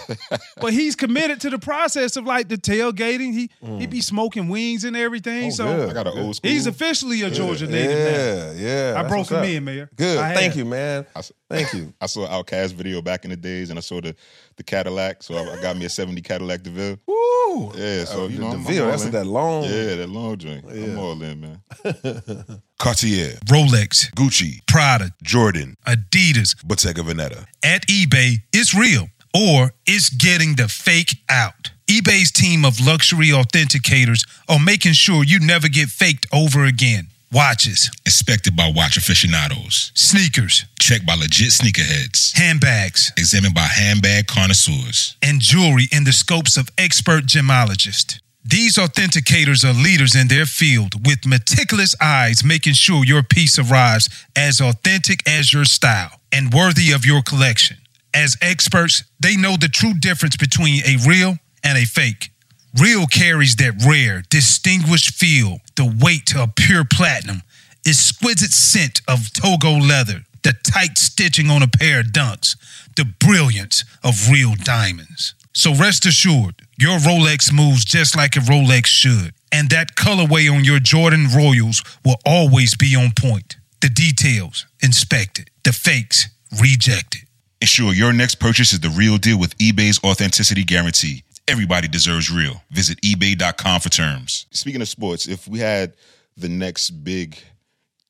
but 0.61 0.73
he's 0.73 0.95
committed 0.95 1.41
to 1.41 1.51
the 1.51 1.59
process 1.59 2.17
of 2.17 2.25
like 2.25 2.49
the 2.49 2.57
tailgating. 2.57 3.33
He 3.33 3.51
he 3.61 3.67
mm. 3.67 3.91
be 3.91 4.01
smoking 4.01 4.49
wings 4.49 4.85
and 4.85 4.97
everything. 4.97 5.47
Oh, 5.47 5.51
so 5.51 5.65
good. 5.65 5.91
I 5.91 5.93
got 5.93 6.07
an 6.07 6.19
old 6.19 6.37
school. 6.37 6.51
he's 6.51 6.67
officially 6.67 7.23
a 7.23 7.31
Georgia 7.31 7.67
native 7.67 7.91
now. 7.91 8.05
Yeah, 8.05 8.53
yeah. 8.53 8.95
I 8.97 9.03
that's 9.03 9.09
broke 9.09 9.19
what's 9.19 9.31
him 9.31 9.39
up. 9.39 9.45
in, 9.47 9.65
Mayor. 9.65 9.91
Good. 9.97 10.19
I 10.19 10.35
Thank 10.35 10.53
have. 10.53 10.57
you, 10.57 10.65
man. 10.65 11.07
I 11.15 11.19
s- 11.19 11.33
Thank 11.51 11.73
you. 11.73 11.93
I 12.01 12.07
saw 12.07 12.27
OutKast 12.29 12.73
video 12.75 13.03
back 13.03 13.25
in 13.25 13.31
the 13.31 13.37
days, 13.37 13.71
and 13.71 13.79
I 13.79 13.83
saw 13.83 14.01
the 14.01 14.15
the 14.57 14.63
Cadillac. 14.63 15.23
So 15.23 15.35
I, 15.37 15.57
I 15.59 15.63
got 15.63 15.77
me 15.77 15.85
a 15.87 15.89
'70 15.91 16.21
Cadillac 16.23 16.63
DeVille. 16.63 16.99
Woo. 17.07 17.73
Yeah, 17.77 18.05
so 18.05 18.23
Oh, 18.23 18.27
you 18.29 18.37
the 18.37 18.43
know, 18.43 18.51
I'm, 18.51 18.63
DeVille, 18.65 18.79
I'm 18.79 18.85
all 18.85 18.91
that's 18.91 19.05
in. 19.05 19.11
that 19.13 19.27
long. 19.27 19.65
Yeah, 19.65 19.95
that 19.97 20.09
long 20.09 20.37
drink. 20.37 20.65
I'm 20.69 20.99
all 20.99 21.21
in, 21.23 21.41
man. 21.41 21.61
Cartier, 22.79 23.39
Rolex, 23.47 24.11
Gucci, 24.15 24.59
Prada, 24.67 25.11
Jordan, 25.23 25.77
Adidas. 25.87 26.55
Bottega 26.67 27.03
Veneta. 27.03 27.47
At 27.63 27.87
eBay, 27.87 28.37
it's 28.53 28.75
real 28.75 29.09
or 29.35 29.73
it's 29.87 30.11
getting 30.11 30.55
the 30.57 30.69
fake 30.69 31.17
out. 31.29 31.71
eBay's 31.89 32.31
team 32.31 32.65
of 32.65 32.79
luxury 32.81 33.29
authenticators 33.29 34.27
are 34.49 34.59
making 34.61 34.93
sure 34.93 35.25
you 35.25 35.41
never 35.41 35.69
get 35.69 35.89
faked 35.89 36.27
over 36.33 36.65
again. 36.65 37.09
Watches, 37.35 37.91
Inspected 38.07 38.55
by 38.55 38.71
watch 38.75 38.97
aficionados. 38.97 39.91
sneakers, 39.95 40.67
Checked 40.79 41.05
by 41.05 41.15
legit 41.15 41.51
sneakerheads. 41.51 42.33
handbags, 42.37 43.11
Examined 43.17 43.55
by 43.55 43.67
handbag 43.67 44.29
connoisseurs. 44.29 45.17
and 45.21 45.41
jewelry 45.41 45.89
in 45.91 46.05
the 46.05 46.13
scopes 46.13 46.57
of 46.57 46.69
expert 46.79 47.27
gemologists. 47.27 48.21
These 48.45 48.77
authenticators 48.77 49.65
are 49.65 49.73
leaders 49.73 50.15
in 50.15 50.29
their 50.29 50.47
field 50.47 51.05
with 51.07 51.27
meticulous 51.27 51.97
eyes 52.01 52.45
making 52.45 52.75
sure 52.75 53.05
your 53.05 53.23
piece 53.25 53.59
arrives 53.59 54.09
as 54.37 54.61
authentic 54.61 55.27
as 55.29 55.53
your 55.53 55.65
style 55.65 56.21
and 56.31 56.53
worthy 56.55 56.93
of 56.93 57.05
your 57.05 57.23
collection. 57.23 57.79
As 58.13 58.37
experts, 58.41 59.03
they 59.19 59.35
know 59.37 59.57
the 59.57 59.69
true 59.69 59.95
difference 59.95 60.37
between 60.37 60.83
a 60.87 60.99
real 61.05 61.39
and 61.65 61.79
a 61.79 61.85
fake. 61.87 62.31
Real 62.81 63.07
carries 63.07 63.55
that 63.57 63.85
rare, 63.87 64.25
distinguished 64.31 65.15
feel, 65.15 65.59
the 65.77 65.85
weight 66.01 66.35
of 66.35 66.57
pure 66.57 66.85
platinum, 66.85 67.43
exquisite 67.87 68.51
scent 68.51 69.01
of 69.07 69.33
Togo 69.33 69.79
leather, 69.79 70.25
the 70.43 70.55
tight 70.65 70.99
stitching 70.99 71.51
on 71.51 71.63
a 71.63 71.69
pair 71.69 72.01
of 72.01 72.07
dunks, 72.07 72.57
the 72.97 73.05
brilliance 73.05 73.85
of 74.03 74.29
real 74.29 74.55
diamonds. 74.57 75.35
So 75.53 75.73
rest 75.73 76.05
assured, 76.05 76.63
your 76.77 76.99
Rolex 76.99 77.53
moves 77.53 77.85
just 77.85 78.17
like 78.17 78.35
a 78.35 78.41
Rolex 78.41 78.87
should, 78.87 79.35
and 79.53 79.71
that 79.71 79.95
colorway 79.95 80.53
on 80.53 80.65
your 80.65 80.81
Jordan 80.81 81.29
Royals 81.33 81.85
will 82.05 82.19
always 82.27 82.77
be 82.77 82.97
on 82.97 83.13
point. 83.17 83.57
The 83.83 83.89
details 83.89 84.67
inspected, 84.83 85.49
the 85.63 85.73
fakes 85.73 86.27
rejected. 86.61 87.23
Ensure 87.61 87.95
your 87.95 88.13
next 88.13 88.37
purchase 88.37 88.73
is 88.73 88.81
the 88.81 88.91
real 88.91 89.17
deal 89.17 89.39
with 89.39 89.57
eBay's 89.59 90.03
authenticity 90.03 90.65
guarantee. 90.65 91.23
Everybody 91.47 91.89
deserves 91.89 92.31
real. 92.31 92.63
Visit 92.71 93.01
eBay.com 93.03 93.81
for 93.81 93.91
terms. 93.91 94.47
Speaking 94.51 94.81
of 94.81 94.89
sports, 94.89 95.29
if 95.29 95.47
we 95.47 95.59
had 95.59 95.95
the 96.37 96.49
next 96.49 96.91
big 96.91 97.39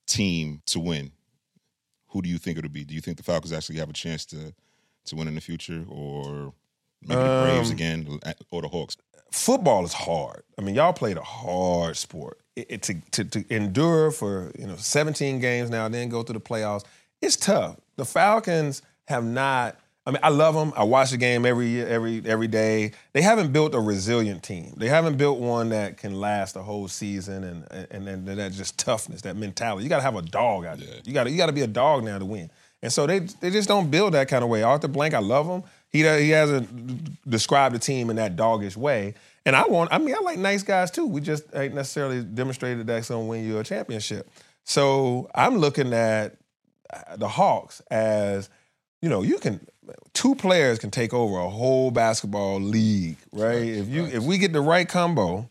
team 0.07 0.63
to 0.67 0.79
win, 0.79 1.11
who 2.09 2.23
do 2.23 2.29
you 2.29 2.39
think 2.39 2.59
it'll 2.59 2.71
be? 2.71 2.85
Do 2.85 2.95
you 2.95 3.01
think 3.01 3.17
the 3.17 3.25
Falcons 3.25 3.53
actually 3.53 3.79
have 3.79 3.91
a 3.91 3.95
chance 3.95 4.25
to 4.27 4.55
to 5.07 5.17
win 5.17 5.29
in 5.29 5.35
the 5.35 5.41
future, 5.41 5.85
or 5.89 6.55
maybe 7.03 7.21
the 7.21 7.43
Braves 7.45 7.69
Um, 7.71 7.75
again, 7.75 8.21
or 8.51 8.63
the 8.63 8.69
Hawks? 8.69 8.97
football 9.33 9.85
is 9.85 9.93
hard. 9.93 10.45
I 10.57 10.63
mean, 10.63 10.77
y'all 10.77 10.93
played 10.93 11.17
a 11.17 11.23
hard 11.23 11.97
sport. 11.97 12.39
It, 12.55 12.67
it- 12.71 12.83
to, 12.83 12.95
to 13.11 13.25
to 13.25 13.45
endure 13.55 14.13
for 14.13 14.53
you 14.57 14.67
know 14.69 14.77
17 14.77 15.41
games 15.41 15.71
now, 15.71 15.89
then 15.89 16.09
go 16.09 16.23
through 16.23 16.35
the 16.35 16.41
playoffs 16.41 16.85
it's 17.21 17.37
tough. 17.37 17.77
The 17.97 18.05
Falcons 18.05 18.83
have 19.09 19.25
not. 19.25 19.77
I 20.07 20.11
mean, 20.11 20.21
I 20.23 20.29
love 20.29 20.55
them. 20.55 20.73
I 20.77 20.85
watch 20.85 21.13
the 21.13 21.17
game 21.17 21.47
every 21.47 21.69
year, 21.69 21.87
every 21.89 22.23
every 22.27 22.47
day. 22.47 22.93
They 23.15 23.23
haven't 23.23 23.53
built 23.53 23.75
a 23.75 23.81
resilient 23.81 24.43
team. 24.43 24.75
They 24.77 24.89
haven't 24.89 25.17
built 25.17 25.39
one 25.39 25.71
that 25.71 25.97
can 25.97 26.21
last 26.21 26.57
a 26.57 26.63
whole 26.63 26.89
season 26.89 27.43
and 27.43 27.89
and 27.91 28.07
and 28.07 28.29
that 28.29 28.53
just 28.53 28.79
toughness, 28.79 29.23
that 29.23 29.37
mentality. 29.37 29.85
You 29.85 29.89
got 29.89 29.97
to 29.97 30.03
have 30.03 30.17
a 30.17 30.23
dog 30.23 30.67
out 30.67 30.79
there. 30.79 30.97
You 31.05 31.15
got 31.15 31.25
to 31.25 31.31
you 31.31 31.39
got 31.39 31.47
to 31.47 31.53
be 31.53 31.63
a 31.63 31.67
dog 31.67 32.05
now 32.05 32.19
to 32.19 32.25
win. 32.27 32.51
And 32.83 32.93
so 32.93 33.07
they 33.07 33.21
they 33.21 33.51
just 33.51 33.67
don't 33.67 33.91
build 33.91 34.13
that 34.13 34.29
kind 34.29 34.45
of 34.45 34.51
way. 34.51 34.63
Arthur 34.63 34.89
Blank, 34.89 35.15
I 35.15 35.21
love 35.21 35.47
him. 35.47 35.63
He 35.89 36.01
he 36.01 36.31
hasn't 36.31 37.29
described 37.29 37.75
the 37.75 37.79
team 37.79 38.11
in 38.11 38.17
that 38.17 38.37
doggish 38.37 38.77
way. 38.77 39.15
And 39.47 39.57
I 39.57 39.65
want. 39.65 39.91
I 39.91 39.97
mean, 39.97 40.15
I 40.15 40.21
like 40.21 40.39
nice 40.39 40.63
guys 40.63 40.91
too. 40.91 41.07
We 41.07 41.23
just 41.23 41.45
ain't 41.55 41.75
necessarily 41.75 42.23
demonstrated 42.23 42.87
that's 42.87 43.09
gonna 43.09 43.25
win 43.25 43.47
you 43.47 43.59
a 43.59 43.65
championship. 43.65 44.29
So 44.65 45.31
I'm 45.35 45.57
looking 45.57 45.95
at 45.95 46.37
uh, 46.93 47.17
the 47.17 47.29
Hawks 47.29 47.81
as 47.91 48.51
you 49.05 49.11
know, 49.11 49.21
you 49.21 49.39
can 49.39 49.61
two 50.13 50.35
players 50.35 50.79
can 50.79 50.91
take 50.91 51.13
over 51.15 51.39
a 51.39 51.49
whole 51.49 51.91
basketball 51.91 52.61
league, 52.61 53.17
right? 53.33 53.63
If 53.63 53.89
you 53.89 54.05
if 54.07 54.23
we 54.23 54.39
get 54.39 54.53
the 54.53 54.61
right 54.61 54.89
combo, 54.89 55.49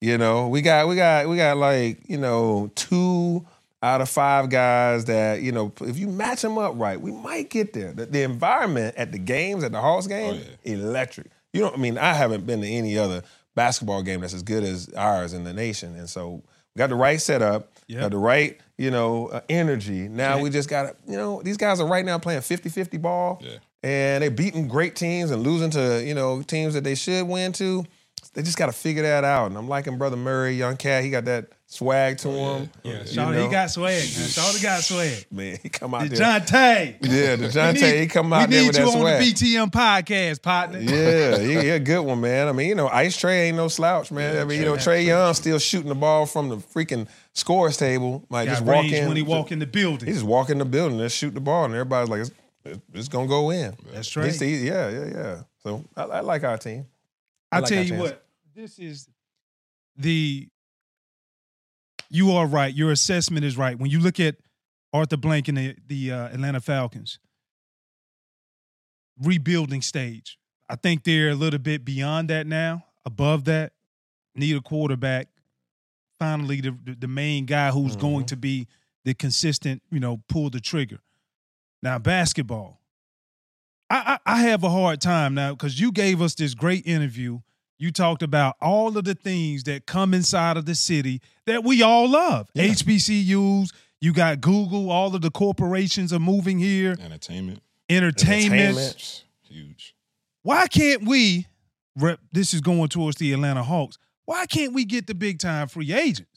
you 0.00 0.18
know, 0.18 0.48
we 0.48 0.62
got 0.62 0.88
we 0.88 0.96
got 0.96 1.28
we 1.28 1.36
got 1.36 1.56
like 1.56 2.08
you 2.08 2.18
know 2.18 2.70
two 2.74 3.46
out 3.82 4.00
of 4.00 4.08
five 4.08 4.48
guys 4.50 5.04
that 5.04 5.42
you 5.42 5.52
know 5.52 5.72
if 5.82 5.98
you 5.98 6.08
match 6.08 6.42
them 6.42 6.58
up 6.58 6.74
right, 6.76 7.00
we 7.00 7.12
might 7.12 7.50
get 7.50 7.72
there. 7.72 7.92
The, 7.92 8.06
the 8.06 8.22
environment 8.22 8.94
at 8.96 9.12
the 9.12 9.18
games 9.18 9.62
at 9.64 9.72
the 9.72 9.80
Hawks 9.80 10.06
game, 10.06 10.40
electric. 10.64 11.28
You 11.52 11.62
know, 11.62 11.70
I 11.72 11.76
mean, 11.76 11.96
I 11.98 12.12
haven't 12.12 12.46
been 12.46 12.60
to 12.60 12.68
any 12.68 12.98
other 12.98 13.22
basketball 13.54 14.02
game 14.02 14.20
that's 14.20 14.34
as 14.34 14.42
good 14.42 14.62
as 14.64 14.88
ours 14.94 15.32
in 15.32 15.44
the 15.44 15.52
nation, 15.52 15.96
and 15.96 16.08
so 16.10 16.42
we 16.74 16.78
got 16.78 16.88
the 16.90 16.94
right 16.96 17.20
setup, 17.20 17.72
Yep. 17.88 18.00
got 18.00 18.10
the 18.10 18.18
right 18.18 18.58
you 18.76 18.90
know 18.90 19.28
uh, 19.28 19.40
energy. 19.48 20.08
Now 20.08 20.40
we 20.40 20.50
just 20.50 20.68
got 20.68 20.82
to 20.82 20.96
you 21.10 21.16
know 21.16 21.40
these 21.42 21.56
guys 21.56 21.80
are 21.80 21.86
right 21.86 22.04
now 22.04 22.18
playing 22.18 22.40
50-50 22.40 23.00
ball, 23.00 23.40
Yeah. 23.42 23.58
And 23.86 24.20
they're 24.20 24.32
beating 24.32 24.66
great 24.66 24.96
teams 24.96 25.30
and 25.30 25.44
losing 25.44 25.70
to 25.70 26.02
you 26.04 26.12
know 26.12 26.42
teams 26.42 26.74
that 26.74 26.82
they 26.82 26.96
should 26.96 27.28
win 27.28 27.52
to. 27.52 27.84
They 28.34 28.42
just 28.42 28.58
got 28.58 28.66
to 28.66 28.72
figure 28.72 29.04
that 29.04 29.22
out. 29.22 29.46
And 29.46 29.56
I'm 29.56 29.68
liking 29.68 29.96
Brother 29.96 30.16
Murray, 30.16 30.56
young 30.56 30.76
cat. 30.76 31.04
He 31.04 31.10
got 31.10 31.24
that 31.26 31.52
swag 31.66 32.18
to 32.18 32.28
oh, 32.28 32.54
him. 32.56 32.70
Yeah, 32.82 32.98
Shawty, 33.04 33.32
know? 33.32 33.44
he 33.44 33.48
got 33.48 33.70
swag. 33.70 34.02
Shawty 34.02 34.60
got 34.60 34.82
swag. 34.82 35.26
man. 35.30 35.58
He 35.62 35.68
come 35.68 35.94
out 35.94 36.08
there. 36.08 36.18
DeJounte. 36.18 36.96
Yeah, 37.00 37.36
DeJounte, 37.36 38.00
he 38.00 38.08
come 38.08 38.32
out 38.32 38.50
there 38.50 38.66
with 38.66 38.74
swag. 38.74 39.20
we 39.20 39.26
need 39.26 39.40
you 39.40 39.60
on 39.60 39.68
the 39.68 39.70
BTM 39.74 40.04
podcast, 40.04 40.42
partner. 40.42 40.80
Yeah, 40.80 41.38
he, 41.38 41.52
he 41.54 41.68
a 41.68 41.78
good 41.78 42.00
one, 42.00 42.20
man. 42.20 42.48
I 42.48 42.52
mean, 42.52 42.68
you 42.68 42.74
know, 42.74 42.88
Ice 42.88 43.16
Trae 43.16 43.46
ain't 43.46 43.56
no 43.56 43.68
slouch, 43.68 44.10
man. 44.10 44.36
I 44.36 44.44
mean, 44.44 44.58
you 44.58 44.66
know, 44.66 44.74
Trae 44.74 45.06
Young 45.06 45.32
still 45.34 45.60
shooting 45.60 45.90
the 45.90 45.94
ball 45.94 46.26
from 46.26 46.48
the 46.48 46.56
freaking 46.56 47.06
scores 47.34 47.76
table. 47.76 48.26
Like 48.30 48.46
Got 48.48 48.52
just 48.52 48.64
walk 48.64 48.86
in 48.86 49.06
when 49.06 49.16
he 49.16 49.22
walk 49.22 49.52
in 49.52 49.60
the 49.60 49.66
building. 49.66 50.08
He 50.08 50.12
just 50.12 50.26
walk 50.26 50.50
in 50.50 50.58
the 50.58 50.64
building 50.64 51.00
and 51.00 51.12
shoot 51.12 51.34
the 51.34 51.40
ball, 51.40 51.66
and 51.66 51.72
everybody's 51.72 52.10
like, 52.10 52.26
it's, 52.94 53.08
gonna 53.08 53.28
go 53.28 53.50
in. 53.50 53.76
That's 53.92 54.14
right. 54.16 54.40
yeah, 54.40 54.88
yeah, 54.88 55.04
yeah. 55.06 55.42
So 55.62 55.84
I, 55.96 56.02
I 56.02 56.20
like 56.20 56.44
our 56.44 56.58
team. 56.58 56.86
I 57.50 57.56
I 57.56 57.60
like 57.60 57.68
tell 57.68 57.84
you 57.84 57.94
what, 57.94 58.24
this 58.54 58.78
is 58.78 59.08
the. 59.96 60.48
You 62.08 62.32
are 62.32 62.46
right. 62.46 62.72
Your 62.72 62.92
assessment 62.92 63.44
is 63.44 63.56
right. 63.56 63.76
When 63.78 63.90
you 63.90 63.98
look 63.98 64.20
at 64.20 64.36
Arthur 64.92 65.16
Blank 65.16 65.48
and 65.48 65.58
the 65.58 65.76
the 65.86 66.12
uh, 66.12 66.26
Atlanta 66.28 66.60
Falcons 66.60 67.18
rebuilding 69.20 69.82
stage, 69.82 70.38
I 70.68 70.76
think 70.76 71.04
they're 71.04 71.30
a 71.30 71.34
little 71.34 71.58
bit 71.58 71.84
beyond 71.84 72.30
that 72.30 72.46
now. 72.46 72.84
Above 73.04 73.44
that, 73.44 73.72
need 74.34 74.56
a 74.56 74.60
quarterback. 74.60 75.28
Finally, 76.18 76.60
the 76.60 76.96
the, 76.98 77.08
main 77.08 77.44
guy 77.44 77.70
who's 77.70 77.94
going 77.96 78.24
Mhm. 78.24 78.28
to 78.28 78.36
be 78.36 78.68
the 79.04 79.14
consistent, 79.14 79.82
you 79.90 80.00
know, 80.00 80.22
pull 80.28 80.50
the 80.50 80.60
trigger. 80.60 81.00
Now, 81.82 81.98
basketball. 81.98 82.80
I, 83.88 84.18
I, 84.26 84.34
I 84.34 84.42
have 84.42 84.64
a 84.64 84.70
hard 84.70 85.00
time 85.00 85.34
now 85.34 85.52
because 85.52 85.80
you 85.80 85.92
gave 85.92 86.20
us 86.20 86.34
this 86.34 86.54
great 86.54 86.86
interview. 86.86 87.40
You 87.78 87.92
talked 87.92 88.22
about 88.22 88.56
all 88.60 88.96
of 88.96 89.04
the 89.04 89.14
things 89.14 89.64
that 89.64 89.86
come 89.86 90.14
inside 90.14 90.56
of 90.56 90.64
the 90.64 90.74
city 90.74 91.20
that 91.46 91.62
we 91.62 91.82
all 91.82 92.08
love. 92.08 92.48
Yeah. 92.54 92.64
HBCUs, 92.68 93.68
you 94.00 94.12
got 94.12 94.40
Google, 94.40 94.90
all 94.90 95.14
of 95.14 95.22
the 95.22 95.30
corporations 95.30 96.12
are 96.12 96.18
moving 96.18 96.58
here, 96.58 96.96
Entertainment, 96.98 97.62
entertainment. 97.88 98.60
Entertainment. 98.60 99.24
huge. 99.42 99.94
Why 100.42 100.66
can't 100.68 101.06
we, 101.06 101.46
rep, 101.96 102.18
this 102.32 102.54
is 102.54 102.60
going 102.60 102.88
towards 102.88 103.18
the 103.18 103.32
Atlanta 103.32 103.62
Hawks, 103.62 103.98
why 104.24 104.46
can't 104.46 104.72
we 104.72 104.84
get 104.84 105.06
the 105.06 105.14
big 105.14 105.38
time 105.38 105.68
free 105.68 105.92
agents? 105.92 106.35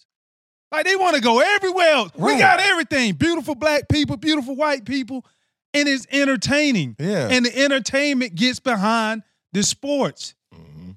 Like 0.71 0.85
they 0.85 0.95
want 0.95 1.15
to 1.15 1.21
go 1.21 1.39
everywhere 1.39 1.89
else. 1.89 2.11
We 2.15 2.37
got 2.37 2.59
everything 2.59 3.13
beautiful 3.15 3.55
black 3.55 3.89
people, 3.89 4.17
beautiful 4.17 4.55
white 4.55 4.85
people, 4.85 5.25
and 5.73 5.87
it's 5.87 6.05
entertaining. 6.11 6.95
Yeah. 6.99 7.27
And 7.29 7.45
the 7.45 7.57
entertainment 7.63 8.35
gets 8.35 8.59
behind 8.59 9.23
the 9.51 9.63
sports. 9.63 10.35
hmm 10.53 10.91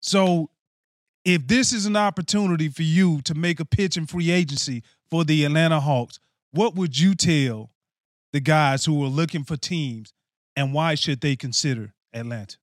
So 0.00 0.50
if 1.24 1.46
this 1.46 1.72
is 1.72 1.84
an 1.86 1.96
opportunity 1.96 2.68
for 2.68 2.82
you 2.82 3.20
to 3.22 3.34
make 3.34 3.60
a 3.60 3.64
pitch 3.64 3.96
in 3.96 4.06
free 4.06 4.30
agency 4.30 4.82
for 5.10 5.24
the 5.24 5.44
Atlanta 5.44 5.80
Hawks, 5.80 6.18
what 6.52 6.74
would 6.74 6.98
you 6.98 7.14
tell 7.14 7.70
the 8.32 8.40
guys 8.40 8.84
who 8.86 9.04
are 9.04 9.08
looking 9.08 9.44
for 9.44 9.56
teams 9.56 10.12
and 10.56 10.72
why 10.72 10.94
should 10.94 11.20
they 11.20 11.36
consider 11.36 11.92
Atlanta? 12.14 12.56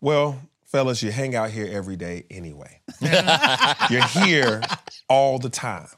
Well, 0.00 0.40
fellas, 0.76 1.02
you 1.02 1.10
hang 1.10 1.34
out 1.34 1.48
here 1.48 1.66
every 1.72 1.96
day 1.96 2.26
anyway. 2.30 2.82
You're 3.00 4.04
here 4.08 4.60
all 5.08 5.38
the 5.38 5.48
time. 5.48 5.88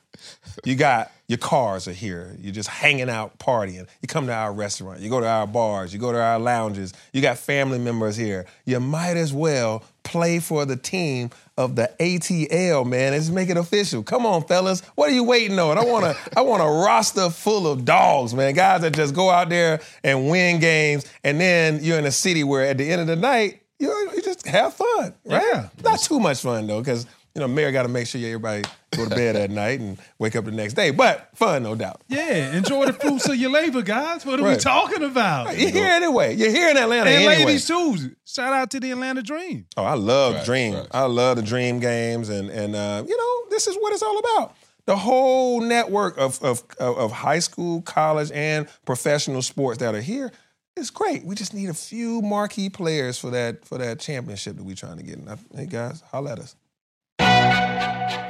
You 0.64 0.77
got 0.77 1.11
your 1.27 1.38
cars 1.38 1.88
are 1.88 1.93
here. 1.93 2.37
You're 2.38 2.55
just 2.55 2.69
hanging 2.69 3.11
out, 3.11 3.41
partying. 3.41 3.88
You 4.01 4.07
come 4.07 4.29
to 4.29 4.33
our 4.33 4.53
restaurant. 4.53 5.01
You 5.01 5.11
go 5.11 5.19
to 5.19 5.27
our 5.27 5.49
bars. 5.49 5.93
You 5.93 5.99
go 5.99 6.12
to 6.12 6.23
our 6.23 6.38
lounges. 6.38 6.93
You 7.12 7.21
got 7.21 7.38
family 7.38 7.81
members 7.81 8.17
here. 8.17 8.47
You 8.67 8.79
might 8.79 9.17
as 9.17 9.33
well 9.33 9.83
play 10.05 10.38
for 10.38 10.64
the 10.64 10.77
team 10.77 11.31
of 11.57 11.75
the 11.75 11.91
ATL, 11.99 12.87
man. 12.87 13.14
Let's 13.14 13.31
make 13.31 13.51
it 13.51 13.57
official. 13.57 14.05
Come 14.05 14.27
on, 14.27 14.45
fellas. 14.45 14.81
What 14.95 15.11
are 15.11 15.12
you 15.12 15.25
waiting 15.25 15.59
on? 15.59 15.77
I 15.77 15.85
want 15.85 16.05
a 16.05 16.17
I 16.37 16.43
want 16.43 16.62
a 16.62 16.67
roster 16.67 17.31
full 17.31 17.67
of 17.67 17.85
dogs, 17.85 18.33
man. 18.33 18.55
Guys 18.55 18.83
that 18.83 18.95
just 18.95 19.12
go 19.12 19.29
out 19.29 19.49
there 19.49 19.81
and 20.05 20.31
win 20.31 20.61
games, 20.61 21.05
and 21.25 21.41
then 21.41 21.81
you're 21.83 21.99
in 21.99 22.07
a 22.07 22.12
city 22.12 22.45
where 22.45 22.64
at 22.64 22.79
the 22.79 22.88
end 22.88 23.01
of 23.01 23.09
the 23.09 23.17
night, 23.17 23.61
you, 23.79 23.88
you 23.88 24.17
just 24.17 24.17
have 24.48 24.74
fun, 24.74 25.14
right? 25.24 25.42
Yeah. 25.52 25.68
Not 25.82 26.00
too 26.00 26.18
much 26.20 26.40
fun 26.42 26.66
though, 26.66 26.80
because 26.80 27.06
you 27.34 27.40
know, 27.40 27.48
mayor 27.48 27.70
got 27.70 27.82
to 27.82 27.88
make 27.88 28.06
sure 28.08 28.20
everybody 28.20 28.64
go 28.96 29.04
to 29.08 29.14
bed 29.14 29.37
at 29.37 29.50
night 29.64 29.78
and 29.78 29.96
wake 30.18 30.34
up 30.34 30.44
the 30.44 30.50
next 30.50 30.74
day. 30.74 30.90
But 30.90 31.28
fun, 31.37 31.62
no 31.62 31.74
doubt. 31.76 32.00
Yeah, 32.08 32.56
enjoy 32.56 32.87
the 32.87 32.92
fruits 32.94 33.28
of 33.28 33.37
your 33.37 33.50
labor, 33.50 33.82
guys. 33.82 34.26
What 34.26 34.40
are 34.40 34.48
we 34.48 34.56
talking 34.56 35.04
about? 35.04 35.56
You're 35.56 35.70
here 35.70 35.87
anyway. 35.87 36.34
You're 36.34 36.50
here 36.50 36.68
in 36.70 36.76
Atlanta 36.76 37.11
And 37.11 37.16
anyway. 37.22 37.44
ladies 37.44 37.66
too. 37.68 38.16
Shout 38.24 38.52
out 38.52 38.70
to 38.72 38.80
the 38.80 38.90
Atlanta 38.90 39.22
Dream. 39.22 39.66
Oh, 39.76 39.84
I 39.84 39.94
love 39.94 40.34
Facts, 40.34 40.46
Dream. 40.46 40.74
facts. 40.74 40.88
I 40.92 41.04
love 41.04 41.37
the 41.37 41.42
Dream 41.42 41.78
games, 41.78 42.28
and 42.28 42.50
and 42.50 42.74
uh, 42.74 43.04
you 43.06 43.16
know, 43.16 43.50
this 43.50 43.68
is 43.68 43.76
what 43.76 43.92
it's 43.92 44.02
all 44.02 44.18
about. 44.18 44.54
The 44.87 44.96
whole 44.96 45.61
network 45.61 46.16
of 46.18 46.42
of 46.42 46.64
of 46.80 46.98
of 46.98 47.12
high 47.12 47.40
school, 47.40 47.82
college, 47.82 48.32
and 48.32 48.66
professional 48.87 49.42
sports 49.42 49.78
that 49.78 49.94
are 49.94 50.00
here 50.00 50.32
is 50.79 50.91
great. 50.91 51.25
We 51.25 51.35
just 51.35 51.53
need 51.53 51.69
a 51.69 51.75
few 51.75 52.23
marquee 52.23 52.71
players 52.71 53.19
for 53.19 53.31
that 53.31 53.64
for 53.64 53.79
that 53.79 54.01
championship 54.01 54.57
that 54.57 54.64
we're 54.64 54.75
trying 54.75 54.97
to 54.99 55.03
get. 55.03 55.19
And 55.19 55.29
I, 55.29 55.37
hey 55.55 55.67
guys, 55.67 56.03
holla 56.11 56.33
at 56.33 56.38
us. 56.38 56.57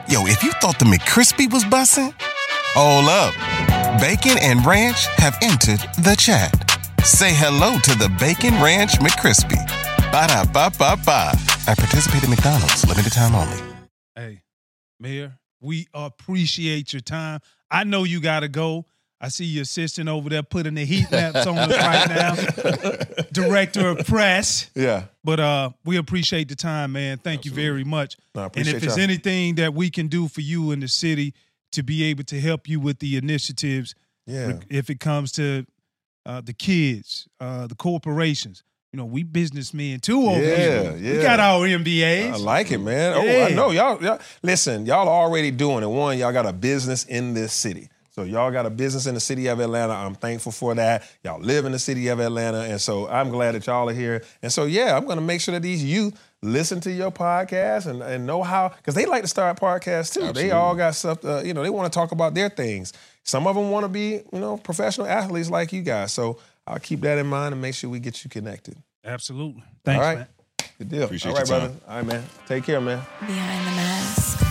Yo, 0.09 0.27
if 0.27 0.43
you 0.43 0.53
thought 0.53 0.79
the 0.79 0.87
McCrispy 0.87 1.53
was 1.53 1.65
bussin', 1.65 2.15
hold 2.75 3.09
up. 3.09 4.01
Bacon 4.01 4.39
and 4.41 4.65
Ranch 4.65 5.07
have 5.19 5.37
entered 5.43 5.81
the 6.03 6.17
chat. 6.19 6.51
Say 7.05 7.31
hello 7.33 7.79
to 7.81 7.95
the 7.95 8.09
Bacon 8.19 8.55
Ranch 8.63 8.93
McCrispy. 8.99 9.59
Ba 10.11 10.27
da 10.29 10.45
ba 10.45 10.73
ba 10.79 10.97
ba. 11.05 11.33
At 11.69 11.77
participating 11.77 12.31
McDonald's, 12.31 12.87
limited 12.87 13.13
time 13.13 13.35
only. 13.35 13.63
Hey, 14.15 14.43
Mayor, 14.99 15.39
we 15.61 15.87
appreciate 15.93 16.93
your 16.95 17.01
time. 17.01 17.41
I 17.71 17.85
know 17.85 18.05
you 18.05 18.21
got 18.21 18.41
to 18.41 18.49
go. 18.49 18.87
I 19.21 19.29
see 19.29 19.45
your 19.47 19.63
assistant 19.63 20.09
over 20.09 20.29
there 20.29 20.45
putting 20.45 20.75
the 20.75 20.85
heat 20.85 21.11
lamps 21.11 21.45
on 21.47 21.59
us 21.59 21.71
right 21.71 22.09
now. 22.09 23.25
Director 23.33 23.89
of 23.89 24.07
press. 24.07 24.71
Yeah. 24.75 25.05
But 25.25 25.41
uh, 25.41 25.71
we 25.85 25.97
appreciate 25.97 26.49
the 26.49 26.55
time, 26.55 26.93
man. 26.93 27.19
Thank 27.19 27.45
you 27.45 27.51
very 27.51 27.83
much. 27.85 28.17
No, 28.35 28.45
and 28.55 28.69
if 28.69 28.81
there's 28.81 28.97
anything 28.99 29.57
that 29.57 29.75
we 29.75 29.91
can 29.91 30.07
do 30.07 30.29
for 30.29 30.41
you 30.41 30.71
in 30.71 30.81
the 30.81 30.89
city 30.89 31.35
to 31.73 31.83
be 31.83 32.05
able 32.05 32.25
to 32.25 32.41
help 32.41 32.69
you 32.69 32.79
with 32.81 33.01
the 33.01 33.17
initiatives, 33.17 33.95
Yeah. 34.27 34.61
if 34.71 34.89
it 34.89 35.01
comes 35.01 35.33
to 35.33 35.67
uh, 36.25 36.41
the 36.41 36.53
kids, 36.53 37.27
uh, 37.41 37.67
the 37.67 37.75
corporations, 37.75 38.63
you 38.93 38.99
know, 38.99 39.05
we 39.05 39.23
businessmen 39.23 40.01
too 40.01 40.23
over 40.27 40.41
Yeah, 40.43 40.93
here. 40.95 41.17
We 41.17 41.23
got 41.23 41.41
our 41.41 41.67
MBAs. 41.67 42.33
I 42.33 42.37
like 42.37 42.71
it, 42.71 42.79
man. 42.79 43.15
Oh, 43.17 43.45
I 43.45 43.51
know 43.51 43.71
y'all, 43.71 44.03
y'all. 44.03 44.19
Listen, 44.43 44.87
y'all 44.87 45.09
are 45.09 45.25
already 45.25 45.51
doing 45.51 45.83
it. 45.83 45.89
One, 45.89 46.17
y'all 46.17 46.33
got 46.33 46.47
a 46.47 46.53
business 46.53 47.05
in 47.05 47.35
this 47.35 47.53
city. 47.53 47.91
So 48.19 48.25
y'all 48.25 48.51
got 48.51 48.67
a 48.67 48.71
business 48.71 49.07
in 49.07 49.15
the 49.15 49.21
city 49.21 49.47
of 49.47 49.61
Atlanta. 49.61 49.93
I'm 49.93 50.17
thankful 50.17 50.51
for 50.51 50.75
that. 50.75 51.09
Y'all 51.23 51.41
live 51.41 51.67
in 51.67 51.71
the 51.71 51.79
city 51.79 52.09
of 52.09 52.19
Atlanta, 52.19 52.63
and 52.63 52.81
so 52.81 53.07
I'm 53.07 53.31
glad 53.31 53.55
that 53.55 53.65
y'all 53.69 53.89
are 53.89 53.95
here. 53.95 54.25
And 54.43 54.53
so 54.53 54.65
yeah, 54.65 54.97
I'm 54.97 55.07
gonna 55.07 55.21
make 55.21 55.41
sure 55.41 55.53
that 55.53 55.63
these 55.63 55.85
youth 55.85 56.21
listen 56.43 56.81
to 56.81 56.91
your 56.91 57.13
podcast 57.13 57.87
and, 57.87 58.03
and 58.03 58.27
know 58.27 58.43
how 58.43 58.71
because 58.71 58.97
they 58.97 59.07
like 59.07 59.23
to 59.23 59.29
start 59.29 59.57
podcasts 59.61 60.13
too. 60.13 60.33
They 60.33 60.51
all 60.51 60.75
got 60.75 60.97
stuff. 60.97 61.25
Uh, 61.25 61.43
you 61.45 61.55
know, 61.55 61.63
they 61.63 61.71
want 61.71 61.93
to 61.93 61.97
talk 61.97 62.11
about 62.11 62.35
their 62.35 62.49
things. 62.49 62.93
Some 63.23 63.47
of 63.47 63.55
them 63.55 63.71
want 63.71 63.85
to 63.85 63.89
be 63.89 64.21
you 64.33 64.41
know 64.41 64.57
professional 64.57 65.07
athletes 65.07 65.49
like 65.49 65.73
you 65.73 65.83
guys. 65.83 66.13
So 66.13 66.41
I'll 66.67 66.81
keep 66.81 67.03
that 67.03 67.19
in 67.19 67.29
mind 67.29 67.53
and 67.53 67.63
make 67.63 67.77
sure 67.77 67.89
we 67.89 68.01
get 68.01 68.25
you 68.25 68.31
connected. 68.31 68.75
Absolutely. 69.05 69.63
Thanks, 69.85 69.97
all 69.97 70.03
right. 70.05 70.19
man. 70.19 70.29
Good 70.79 70.89
deal. 70.89 71.05
Appreciate 71.05 71.31
all 71.31 71.39
right, 71.39 71.49
your 71.49 71.59
brother. 71.61 71.75
All 71.87 71.97
right, 71.99 72.07
man. 72.07 72.25
Take 72.49 72.65
care, 72.65 72.81
man. 72.81 73.01
Behind 73.21 73.65
the 73.65 73.71
mask. 73.77 74.48